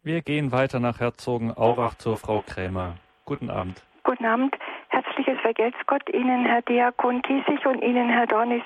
[0.02, 2.96] Wir gehen weiter nach Herzogenaurach zur Frau Krämer.
[3.24, 3.82] Guten Abend.
[4.04, 4.54] Guten Abend.
[4.88, 8.62] Herzliches Vergelt's Gott Ihnen, Herr Diakon Kiesig und Ihnen, Herr Dornis.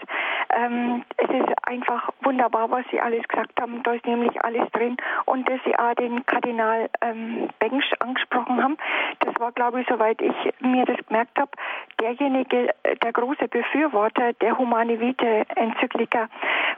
[0.57, 3.83] Ähm, es ist einfach wunderbar, was Sie alles gesagt haben.
[3.83, 4.97] Da ist nämlich alles drin.
[5.27, 8.79] Und dass Sie auch den Kardinal ähm, Bengsch angesprochen haben,
[9.21, 11.51] das war, glaube ich, soweit ich mir das gemerkt habe,
[12.01, 16.29] derjenige, äh, der große Befürworter der Humane Vitae Enzyklika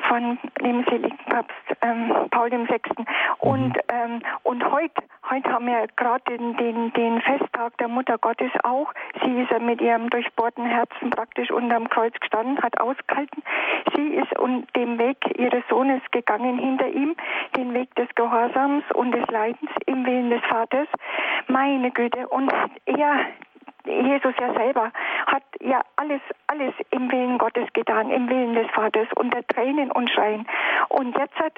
[0.09, 2.81] von dem seligen Papst ähm, Paul VI.
[3.39, 3.83] Und, mhm.
[3.89, 8.93] ähm, und heute, heute haben wir gerade den, den, den Festtag der Mutter Gottes auch.
[9.22, 13.43] Sie ist mit ihrem durchbohrten Herzen praktisch unterm Kreuz gestanden, hat ausgehalten.
[13.95, 14.29] Sie ist
[14.77, 17.14] dem Weg ihres Sohnes gegangen hinter ihm,
[17.57, 20.89] den Weg des Gehorsams und des Leidens im Willen des Vaters.
[21.49, 22.29] Meine Güte.
[22.29, 22.53] Und
[22.87, 23.27] er,
[23.85, 24.93] Jesus ja selber
[25.27, 30.11] hat ja alles, alles im Willen Gottes getan, im Willen des Vaters, unter Tränen und
[30.11, 30.47] Schreien.
[30.89, 31.53] Und jetzt hat,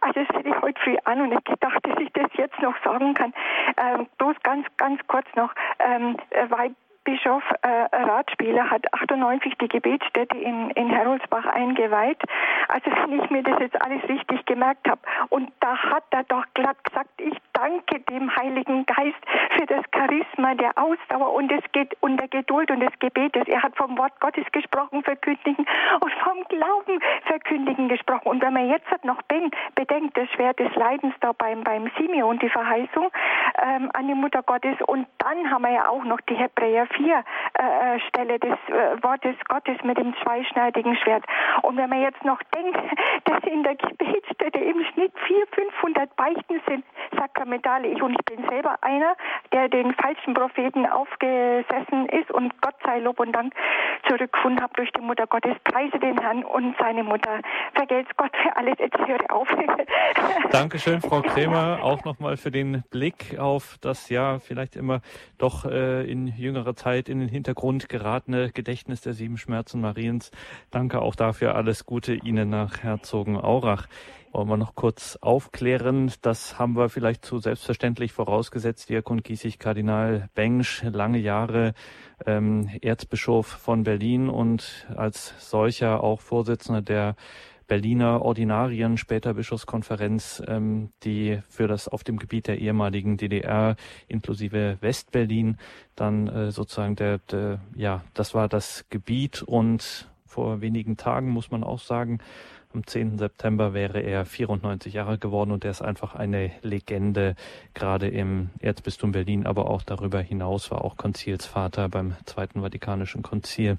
[0.00, 2.74] also das hätte ich heute früh an und ich gedacht, dass ich das jetzt noch
[2.84, 3.32] sagen kann.
[3.76, 6.16] Ähm, bloß ganz, ganz kurz noch, ähm,
[6.48, 6.74] weil
[7.04, 12.22] Bischof äh, Ratspieler hat 98 die Gebetsstätte in, in Heroldsbach eingeweiht.
[12.68, 15.00] Also wenn ich mir das jetzt alles richtig gemerkt habe.
[15.28, 19.20] Und da hat er doch glatt gesagt, ich danke dem Heiligen Geist
[19.56, 23.44] für das Charisma der Ausdauer und es geht und der Geduld und des Gebetes.
[23.46, 25.66] Er hat vom Wort Gottes gesprochen, verkündigen
[26.00, 28.28] und vom Glauben verkündigen gesprochen.
[28.28, 32.48] Und wenn man jetzt noch bedenkt, das Schwert des Leidens da beim, beim Simeon, die
[32.48, 33.10] Verheißung
[33.62, 37.24] ähm, an die Mutter Gottes und dann haben wir ja auch noch die Hebräer 4
[37.54, 41.24] äh, Stelle des äh, Wortes Gottes mit dem zweischneidigen Schwert.
[41.62, 42.78] Und wenn man jetzt noch denkt,
[43.24, 46.84] dass in der Gebetsstätte im Schnitt 400, 500 Beichten sind,
[47.16, 48.02] sakramentale ich.
[48.02, 49.14] Und ich bin selber einer,
[49.52, 53.54] der den falschen Propheten aufgesessen ist und Gott sei Lob und Dank
[54.08, 55.56] zurückgefunden habe durch die Mutter Gottes.
[55.64, 57.40] Preise den Herrn und seine Mutter.
[57.74, 58.74] Vergelt's Gott für alles.
[58.78, 59.48] Jetzt höre auf.
[60.50, 65.00] Dankeschön, Frau Kremer, auch nochmal für den Blick auf das ja vielleicht immer
[65.38, 70.30] doch äh, in jüngerer Zeit in den Hintergrund geratene Gedächtnis der sieben Schmerzen Mariens.
[70.70, 71.54] Danke auch dafür.
[71.54, 73.86] Alles Gute Ihnen nach Herzogenaurach.
[74.32, 76.12] Wollen wir noch kurz aufklären.
[76.20, 78.90] Das haben wir vielleicht zu selbstverständlich vorausgesetzt.
[78.90, 81.72] Diakon Giesig Kardinal Bengsch, lange Jahre
[82.26, 87.16] ähm, Erzbischof von Berlin und als solcher auch Vorsitzender der
[87.66, 93.76] Berliner Ordinarien, später Bischofskonferenz, ähm, die für das auf dem Gebiet der ehemaligen DDR
[94.08, 95.56] inklusive Westberlin
[95.94, 101.50] dann äh, sozusagen der, der, ja, das war das Gebiet und vor wenigen Tagen muss
[101.50, 102.18] man auch sagen,
[102.74, 103.18] am 10.
[103.18, 107.36] September wäre er 94 Jahre geworden und er ist einfach eine Legende,
[107.72, 113.78] gerade im Erzbistum Berlin, aber auch darüber hinaus war auch Konzilsvater beim Zweiten Vatikanischen Konzil.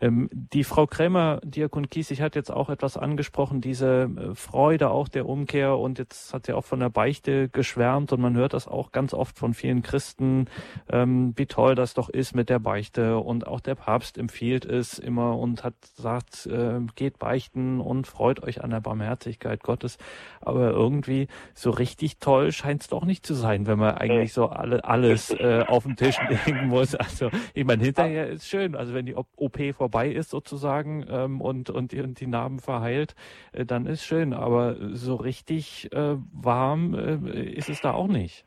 [0.00, 5.08] Ähm, die Frau Krämer, Diakon Kiesig, hat jetzt auch etwas angesprochen, diese äh, Freude auch
[5.08, 8.68] der Umkehr und jetzt hat sie auch von der Beichte geschwärmt und man hört das
[8.68, 10.46] auch ganz oft von vielen Christen,
[10.90, 14.98] ähm, wie toll das doch ist mit der Beichte und auch der Papst empfiehlt es
[14.98, 19.98] immer und hat gesagt, äh, geht beichten und freut euch an der Barmherzigkeit Gottes.
[20.40, 24.48] Aber irgendwie so richtig toll scheint es doch nicht zu sein, wenn man eigentlich so
[24.48, 26.16] alle, alles äh, auf den Tisch
[26.46, 26.94] legen muss.
[26.94, 31.68] Also ich meine, hinterher ist schön, also wenn die OP vorbei ist sozusagen ähm, und,
[31.68, 33.16] und, die, und die Narben verheilt,
[33.52, 34.32] äh, dann ist schön.
[34.32, 38.44] Aber so richtig äh, warm äh, ist es da auch nicht.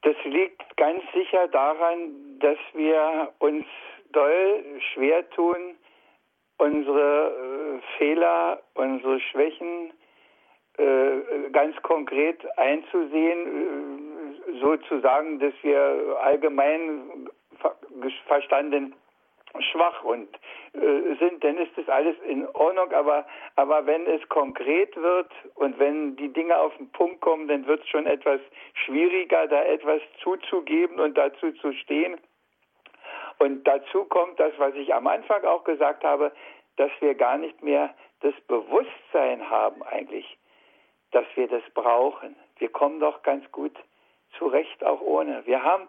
[0.00, 3.66] Das liegt ganz sicher daran, dass wir uns
[4.12, 4.64] doll
[4.94, 5.76] schwer tun,
[6.56, 9.92] unsere äh, Fehler, unsere Schwächen
[10.78, 17.28] äh, ganz konkret einzusehen, äh, sozusagen, dass wir allgemein
[18.26, 18.94] verstanden
[19.72, 20.28] schwach und
[20.74, 22.92] äh, sind, dann ist das alles in Ordnung.
[22.92, 23.26] Aber,
[23.56, 27.82] aber wenn es konkret wird und wenn die Dinge auf den Punkt kommen, dann wird
[27.82, 28.40] es schon etwas
[28.84, 32.18] schwieriger, da etwas zuzugeben und dazu zu stehen.
[33.38, 36.32] Und dazu kommt das, was ich am Anfang auch gesagt habe,
[36.76, 40.38] dass wir gar nicht mehr das Bewusstsein haben eigentlich,
[41.12, 42.34] dass wir das brauchen.
[42.58, 43.72] Wir kommen doch ganz gut
[44.36, 45.46] zurecht auch ohne.
[45.46, 45.88] Wir haben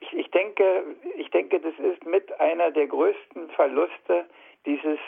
[0.00, 0.84] ich, ich, denke,
[1.16, 4.26] ich denke, das ist mit einer der größten Verluste
[4.66, 4.98] dieses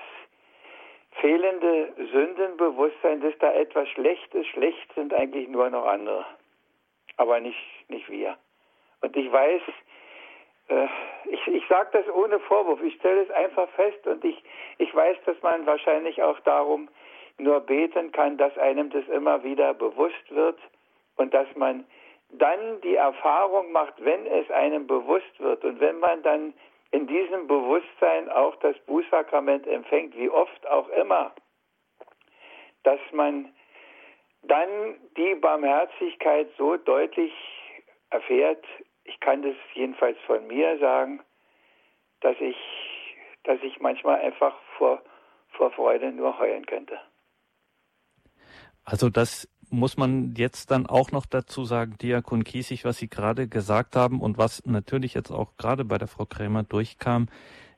[1.21, 4.47] fehlende Sündenbewusstsein, dass da etwas schlecht ist.
[4.49, 6.25] Schlecht sind eigentlich nur noch andere,
[7.17, 8.37] aber nicht, nicht wir.
[9.01, 9.63] Und ich weiß,
[10.69, 10.87] äh,
[11.27, 14.43] ich, ich sage das ohne Vorwurf, ich stelle es einfach fest und ich,
[14.79, 16.89] ich weiß, dass man wahrscheinlich auch darum
[17.39, 20.59] nur beten kann, dass einem das immer wieder bewusst wird
[21.17, 21.85] und dass man
[22.33, 26.55] dann die Erfahrung macht, wenn es einem bewusst wird und wenn man dann
[26.91, 31.33] in diesem Bewusstsein auch das Bußsakrament empfängt, wie oft auch immer,
[32.83, 33.53] dass man
[34.43, 34.69] dann
[35.17, 37.33] die Barmherzigkeit so deutlich
[38.11, 38.65] erfährt,
[39.05, 41.21] ich kann das jedenfalls von mir sagen,
[42.21, 42.57] dass ich,
[43.45, 45.03] dass ich manchmal einfach vor,
[45.51, 47.01] vor Freude nur heulen könnte.
[48.85, 53.49] Also das muss man jetzt dann auch noch dazu sagen, Diakon Kiesig, was Sie gerade
[53.49, 57.29] gesagt haben und was natürlich jetzt auch gerade bei der Frau Krämer durchkam,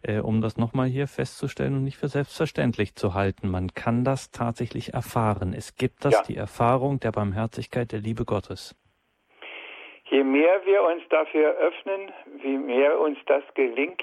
[0.02, 3.48] äh, um das nochmal hier festzustellen und nicht für selbstverständlich zu halten.
[3.48, 5.54] Man kann das tatsächlich erfahren.
[5.56, 6.22] Es gibt das, ja.
[6.26, 8.74] die Erfahrung der Barmherzigkeit, der Liebe Gottes.
[10.10, 14.02] Je mehr wir uns dafür öffnen, wie mehr uns das gelingt,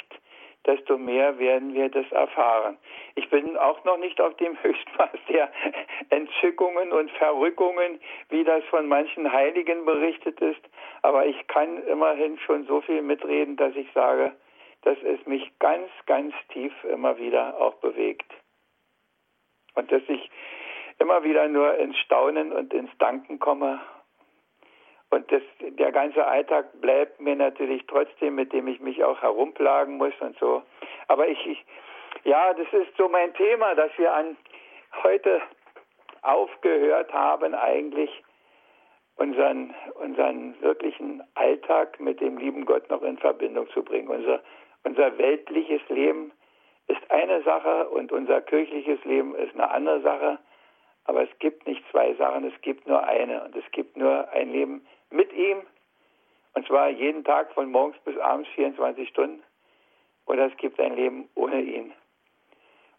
[0.65, 2.77] desto mehr werden wir das erfahren.
[3.15, 5.51] Ich bin auch noch nicht auf dem Höchstmaß der
[6.09, 7.99] Entzückungen und Verrückungen,
[8.29, 10.61] wie das von manchen Heiligen berichtet ist,
[11.01, 14.33] aber ich kann immerhin schon so viel mitreden, dass ich sage,
[14.83, 18.31] dass es mich ganz, ganz tief immer wieder auch bewegt.
[19.75, 20.29] Und dass ich
[20.99, 23.79] immer wieder nur ins Staunen und ins Danken komme
[25.11, 29.97] und das, der ganze Alltag bleibt mir natürlich trotzdem, mit dem ich mich auch herumplagen
[29.97, 30.63] muss und so.
[31.07, 31.65] Aber ich, ich
[32.23, 34.37] ja, das ist so mein Thema, dass wir an
[35.03, 35.41] heute
[36.21, 38.23] aufgehört haben, eigentlich
[39.17, 44.07] unseren, unseren wirklichen Alltag mit dem lieben Gott noch in Verbindung zu bringen.
[44.07, 44.41] Unser,
[44.83, 46.31] unser weltliches Leben
[46.87, 50.39] ist eine Sache und unser kirchliches Leben ist eine andere Sache.
[51.05, 53.43] Aber es gibt nicht zwei Sachen, es gibt nur eine.
[53.43, 55.61] Und es gibt nur ein Leben mit ihm,
[56.53, 59.43] und zwar jeden Tag von morgens bis abends 24 Stunden,
[60.25, 61.93] oder es gibt ein Leben ohne ihn.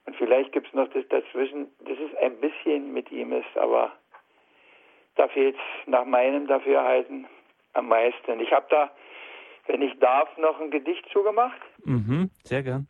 [0.04, 3.92] Und vielleicht gibt es noch das dazwischen, das ist ein bisschen mit ihm ist, aber
[5.14, 7.26] da fehlt es nach meinem Dafürhalten
[7.74, 8.40] am meisten.
[8.40, 8.90] Ich habe da,
[9.66, 11.60] wenn ich darf, noch ein Gedicht zugemacht.
[11.84, 12.88] Mhm, sehr gern.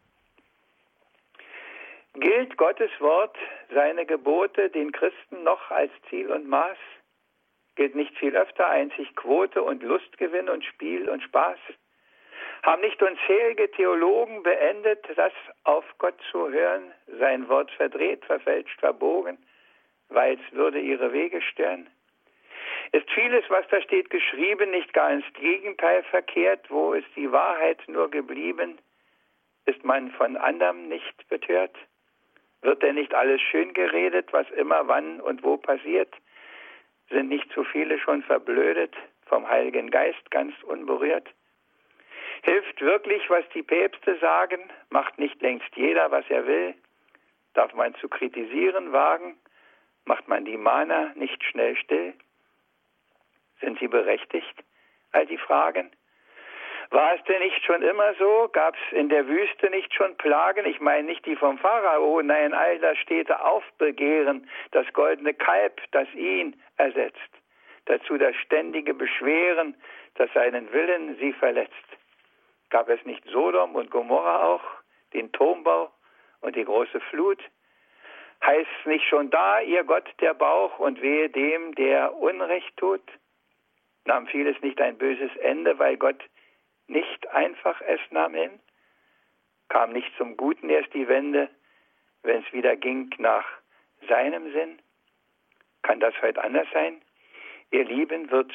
[2.15, 3.37] Gilt Gottes Wort,
[3.73, 6.77] seine Gebote den Christen noch als Ziel und Maß?
[7.77, 11.59] Gilt nicht viel öfter einzig Quote und Lustgewinn und Spiel und Spaß?
[12.63, 15.33] Haben nicht unzählige Theologen beendet, das
[15.65, 19.37] auf Gott zu hören, sein Wort verdreht, verfälscht, verbogen,
[20.09, 21.89] weil es würde ihre Wege stören?
[22.93, 27.81] Ist vieles, was da steht, geschrieben, nicht gar ins Gegenteil verkehrt, wo ist die Wahrheit
[27.89, 28.79] nur geblieben?
[29.65, 31.75] Ist man von anderem nicht betört?
[32.61, 36.15] Wird denn nicht alles schön geredet, was immer wann und wo passiert?
[37.11, 38.95] Sind nicht zu viele schon verblödet,
[39.27, 41.29] vom Heiligen Geist ganz unberührt?
[42.43, 44.61] Hilft wirklich, was die Päpste sagen?
[44.91, 46.75] Macht nicht längst jeder, was er will?
[47.55, 49.37] Darf man zu kritisieren wagen?
[50.05, 52.15] Macht man die Mana nicht schnell still?
[53.61, 54.65] Sind sie berechtigt,
[55.13, 55.91] all die Fragen?
[56.93, 58.51] War es denn nicht schon immer so?
[58.53, 60.67] Gab es in der Wüste nicht schon Plagen?
[60.67, 66.07] Ich meine nicht die vom Pharao, nein, all das Städte aufbegehren, das goldene Kalb, das
[66.13, 67.19] ihn ersetzt.
[67.87, 69.75] Dazu das ständige Beschweren,
[70.17, 71.73] das seinen Willen sie verletzt.
[72.69, 74.65] Gab es nicht Sodom und Gomorra auch,
[75.15, 75.91] den Turmbau
[76.43, 77.43] und die große Flut?
[78.45, 83.01] Heißt nicht schon da, ihr Gott der Bauch und wehe dem, der Unrecht tut?
[84.05, 86.23] Nahm vieles nicht ein böses Ende, weil Gott
[86.87, 88.61] nicht einfach es nahm hin,
[89.69, 91.49] kam nicht zum Guten erst die Wende,
[92.23, 93.47] wenn es wieder ging nach
[94.09, 94.79] seinem Sinn.
[95.83, 97.03] Kann das heute anders sein?
[97.71, 98.53] Ihr Lieben, wird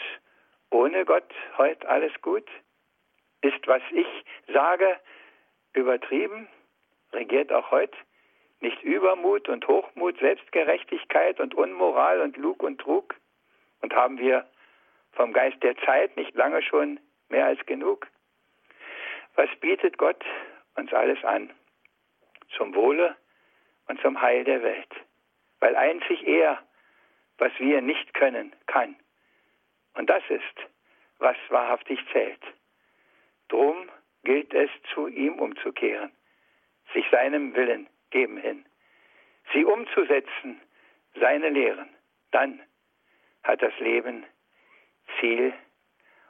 [0.69, 2.47] ohne Gott heute alles gut?
[3.41, 4.07] Ist, was ich
[4.53, 4.99] sage,
[5.73, 6.47] übertrieben?
[7.13, 7.97] Regiert auch heute
[8.59, 13.15] nicht Übermut und Hochmut, Selbstgerechtigkeit und Unmoral und Lug und Trug?
[13.81, 14.45] Und haben wir
[15.13, 16.99] vom Geist der Zeit nicht lange schon
[17.29, 18.07] mehr als genug?
[19.37, 20.25] Was bietet Gott
[20.75, 21.51] uns alles an?
[22.57, 23.15] Zum Wohle
[23.87, 24.89] und zum Heil der Welt.
[25.59, 26.61] Weil einzig er,
[27.37, 28.95] was wir nicht können, kann.
[29.93, 30.67] Und das ist,
[31.19, 32.41] was wahrhaftig zählt.
[33.47, 33.89] Drum
[34.23, 36.11] gilt es, zu ihm umzukehren,
[36.93, 38.65] sich seinem Willen geben hin,
[39.53, 40.59] sie umzusetzen,
[41.13, 41.89] seine Lehren.
[42.31, 42.59] Dann
[43.43, 44.25] hat das Leben
[45.19, 45.53] Ziel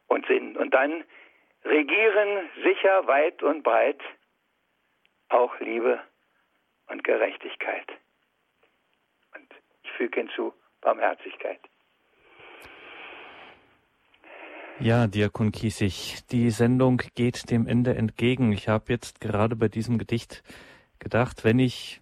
[0.07, 0.57] und Sinn.
[0.57, 1.05] Und dann
[1.67, 3.99] regieren sicher weit und breit
[5.29, 5.99] auch Liebe
[6.87, 7.87] und Gerechtigkeit.
[9.35, 9.47] Und
[9.83, 11.59] ich füge hinzu Barmherzigkeit.
[14.79, 18.51] Ja, Diakon Kiesig, die Sendung geht dem Ende entgegen.
[18.51, 20.43] Ich habe jetzt gerade bei diesem Gedicht
[20.99, 21.99] gedacht, wenn ich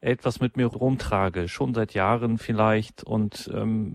[0.00, 3.92] etwas mit mir rumtrage, schon seit Jahren vielleicht, und ähm,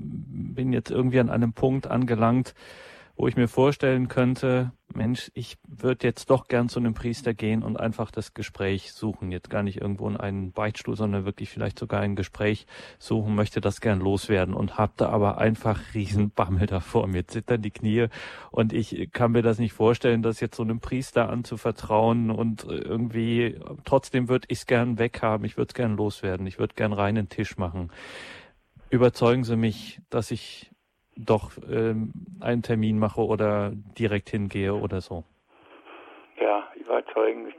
[0.54, 2.54] bin jetzt irgendwie an einem Punkt angelangt,
[3.22, 7.62] wo ich mir vorstellen könnte, Mensch, ich würde jetzt doch gern zu einem Priester gehen
[7.62, 9.32] und einfach das Gespräch suchen.
[9.32, 12.66] Jetzt gar nicht irgendwo in einen Beichtstuhl, sondern wirklich vielleicht sogar ein Gespräch
[12.98, 17.06] suchen, möchte das gern loswerden und habe da aber einfach riesen Bammel davor.
[17.06, 18.08] Mir zittern die Knie
[18.50, 23.60] und ich kann mir das nicht vorstellen, das jetzt so einem Priester anzuvertrauen und irgendwie
[23.86, 25.46] trotzdem würde ich es gern weghaben.
[25.46, 26.48] Ich würde es gern loswerden.
[26.48, 27.92] Ich würde gern reinen Tisch machen.
[28.90, 30.71] Überzeugen Sie mich, dass ich
[31.26, 32.12] doch ähm,
[32.42, 35.24] einen Termin mache oder direkt hingehe oder so.
[36.40, 37.54] Ja, überzeugen,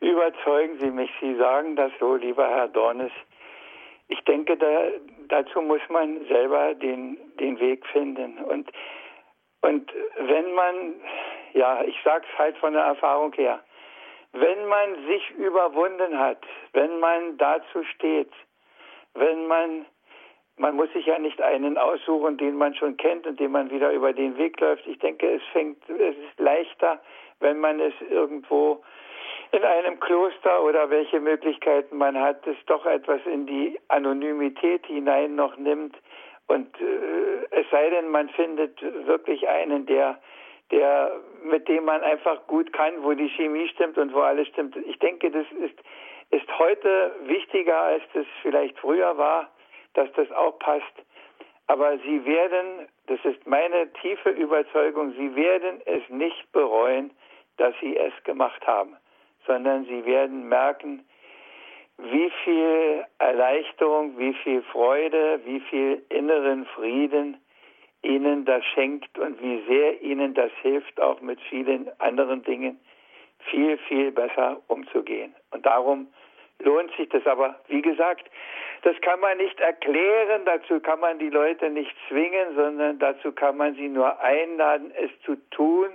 [0.00, 1.10] überzeugen Sie mich.
[1.20, 3.12] Sie sagen das so, lieber Herr Dornes.
[4.08, 4.88] Ich denke, da,
[5.28, 8.38] dazu muss man selber den, den Weg finden.
[8.38, 8.70] Und,
[9.62, 10.94] und wenn man,
[11.54, 13.60] ja, ich sage es halt von der Erfahrung her,
[14.32, 16.38] wenn man sich überwunden hat,
[16.72, 18.30] wenn man dazu steht,
[19.14, 19.86] wenn man
[20.60, 23.92] man muss sich ja nicht einen aussuchen, den man schon kennt und dem man wieder
[23.92, 24.86] über den Weg läuft.
[24.86, 27.00] Ich denke, es fängt, es ist leichter,
[27.40, 28.82] wenn man es irgendwo
[29.52, 35.34] in einem Kloster oder welche Möglichkeiten man hat, es doch etwas in die Anonymität hinein
[35.34, 35.96] noch nimmt.
[36.46, 40.20] Und äh, es sei denn, man findet wirklich einen, der,
[40.70, 41.10] der,
[41.42, 44.76] mit dem man einfach gut kann, wo die Chemie stimmt und wo alles stimmt.
[44.76, 45.78] Ich denke, das ist,
[46.30, 49.48] ist heute wichtiger, als das vielleicht früher war
[49.94, 50.94] dass das auch passt.
[51.66, 57.10] Aber Sie werden, das ist meine tiefe Überzeugung, Sie werden es nicht bereuen,
[57.58, 58.96] dass Sie es gemacht haben,
[59.46, 61.04] sondern Sie werden merken,
[61.98, 67.36] wie viel Erleichterung, wie viel Freude, wie viel inneren Frieden
[68.02, 72.80] Ihnen das schenkt und wie sehr Ihnen das hilft, auch mit vielen anderen Dingen
[73.50, 75.34] viel, viel besser umzugehen.
[75.50, 76.08] Und darum
[76.60, 78.30] lohnt sich das aber, wie gesagt,
[78.82, 83.56] das kann man nicht erklären, dazu kann man die Leute nicht zwingen, sondern dazu kann
[83.56, 85.90] man sie nur einladen, es zu tun.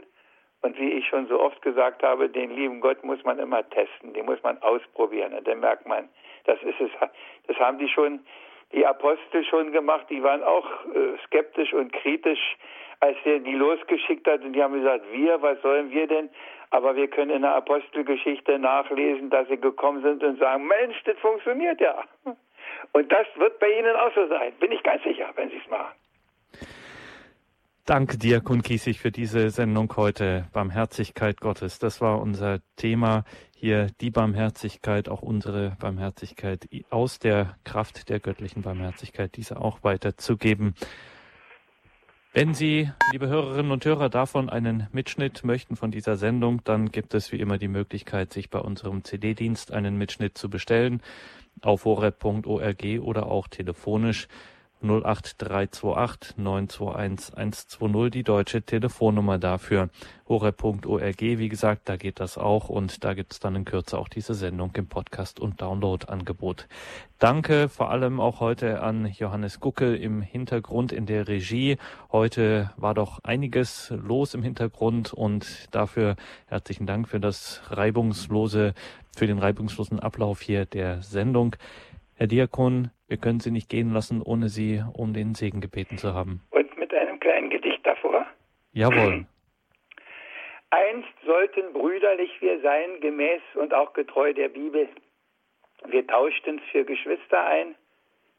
[0.62, 4.14] Und wie ich schon so oft gesagt habe, den lieben Gott muss man immer testen,
[4.14, 5.34] den muss man ausprobieren.
[5.34, 6.10] Und dann merkt man,
[6.46, 6.92] das ist es.
[7.48, 8.20] Das haben die schon,
[8.72, 12.58] die Apostel schon gemacht, die waren auch äh, skeptisch und kritisch,
[13.00, 14.42] als er die losgeschickt hat.
[14.42, 16.30] Und die haben gesagt, wir, was sollen wir denn?
[16.76, 21.18] Aber wir können in der Apostelgeschichte nachlesen, dass sie gekommen sind und sagen, Mensch, das
[21.20, 22.04] funktioniert ja.
[22.92, 25.72] Und das wird bei Ihnen auch so sein, bin ich ganz sicher, wenn Sie es
[25.72, 25.96] machen.
[27.86, 30.50] Danke dir, Kun Kiesig, für diese Sendung heute.
[30.52, 31.80] Barmherzigkeit Gottes.
[31.80, 33.24] Das war unser Thema
[33.56, 33.88] hier.
[34.02, 40.74] Die Barmherzigkeit, auch unsere Barmherzigkeit aus der Kraft der göttlichen Barmherzigkeit, diese auch weiterzugeben.
[42.38, 47.14] Wenn Sie, liebe Hörerinnen und Hörer, davon einen Mitschnitt möchten von dieser Sendung, dann gibt
[47.14, 51.02] es wie immer die Möglichkeit, sich bei unserem CD-Dienst einen Mitschnitt zu bestellen
[51.62, 54.28] auf horeb.org oder auch telefonisch
[54.90, 59.90] 08328 921 120, die deutsche Telefonnummer dafür.
[60.28, 64.08] horeb.org, wie gesagt, da geht das auch und da gibt es dann in Kürze auch
[64.08, 66.68] diese Sendung im Podcast- und Download-Angebot.
[67.20, 71.78] Danke vor allem auch heute an Johannes Gucke im Hintergrund in der Regie.
[72.12, 76.16] Heute war doch einiges los im Hintergrund und dafür
[76.48, 78.74] herzlichen Dank für das reibungslose,
[79.16, 81.56] für den reibungslosen Ablauf hier der Sendung.
[82.18, 86.14] Herr Diakon, wir können Sie nicht gehen lassen, ohne Sie um den Segen gebeten zu
[86.14, 86.42] haben.
[86.52, 88.26] Und mit einem kleinen Gedicht davor?
[88.72, 89.26] Jawohl.
[90.70, 94.88] Einst sollten brüderlich wir sein, gemäß und auch getreu der Bibel.
[95.88, 97.76] Wir tauschten es für Geschwister ein,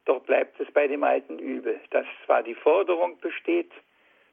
[0.06, 3.70] doch bleibt es bei dem alten Übel, dass zwar die Forderung besteht,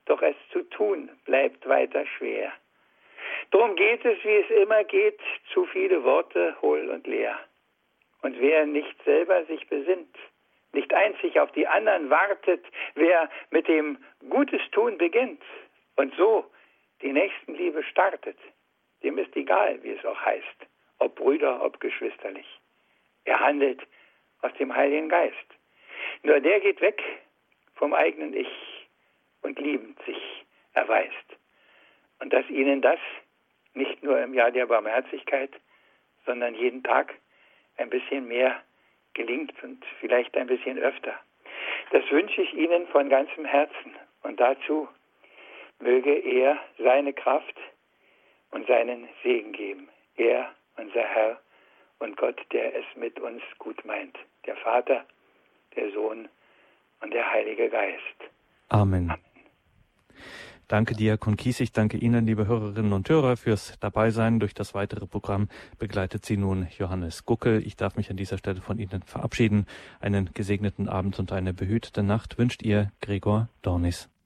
[0.06, 2.54] doch es zu tun bleibt weiter schwer.
[3.52, 5.20] Drum geht es, wie es immer geht,
[5.54, 7.38] zu viele Worte hohl und leer.
[8.24, 10.16] Und wer nicht selber sich besinnt,
[10.72, 12.66] nicht einzig auf die anderen wartet,
[12.96, 13.98] wer mit dem
[14.30, 15.44] Gutes tun beginnt
[15.98, 16.50] und so
[17.02, 18.38] die Nächstenliebe startet,
[19.04, 20.68] dem ist egal, wie es auch heißt,
[21.00, 22.48] ob Brüder, ob geschwisterlich.
[23.26, 23.82] Er handelt
[24.42, 25.36] aus dem Heiligen Geist.
[26.24, 27.04] Nur der geht weg
[27.76, 28.88] vom eigenen Ich
[29.42, 31.38] und liebend sich erweist.
[32.20, 33.00] Und dass ihnen das
[33.74, 35.52] nicht nur im Jahr der Barmherzigkeit,
[36.26, 37.14] sondern jeden Tag
[37.78, 38.62] ein bisschen mehr
[39.14, 41.14] gelingt und vielleicht ein bisschen öfter.
[41.92, 43.94] Das wünsche ich Ihnen von ganzem Herzen
[44.24, 44.88] und dazu
[45.80, 47.56] möge er seine Kraft
[48.52, 49.90] und seinen Segen geben.
[50.16, 51.40] Er, unser Herr
[52.00, 54.18] und Gott, der es mit uns gut meint.
[54.46, 55.06] Der Vater,
[55.76, 56.30] der Sohn
[57.02, 58.00] und der Heilige Geist.
[58.70, 59.10] Amen.
[59.10, 59.22] Amen.
[60.68, 61.72] Danke dir, Kiesig.
[61.72, 64.40] Danke Ihnen, liebe Hörerinnen und Hörer, fürs Dabeisein.
[64.40, 67.66] Durch das weitere Programm begleitet Sie nun Johannes Guckel.
[67.66, 69.66] Ich darf mich an dieser Stelle von Ihnen verabschieden.
[70.00, 74.13] Einen gesegneten Abend und eine behütete Nacht wünscht Ihr Gregor Dornis.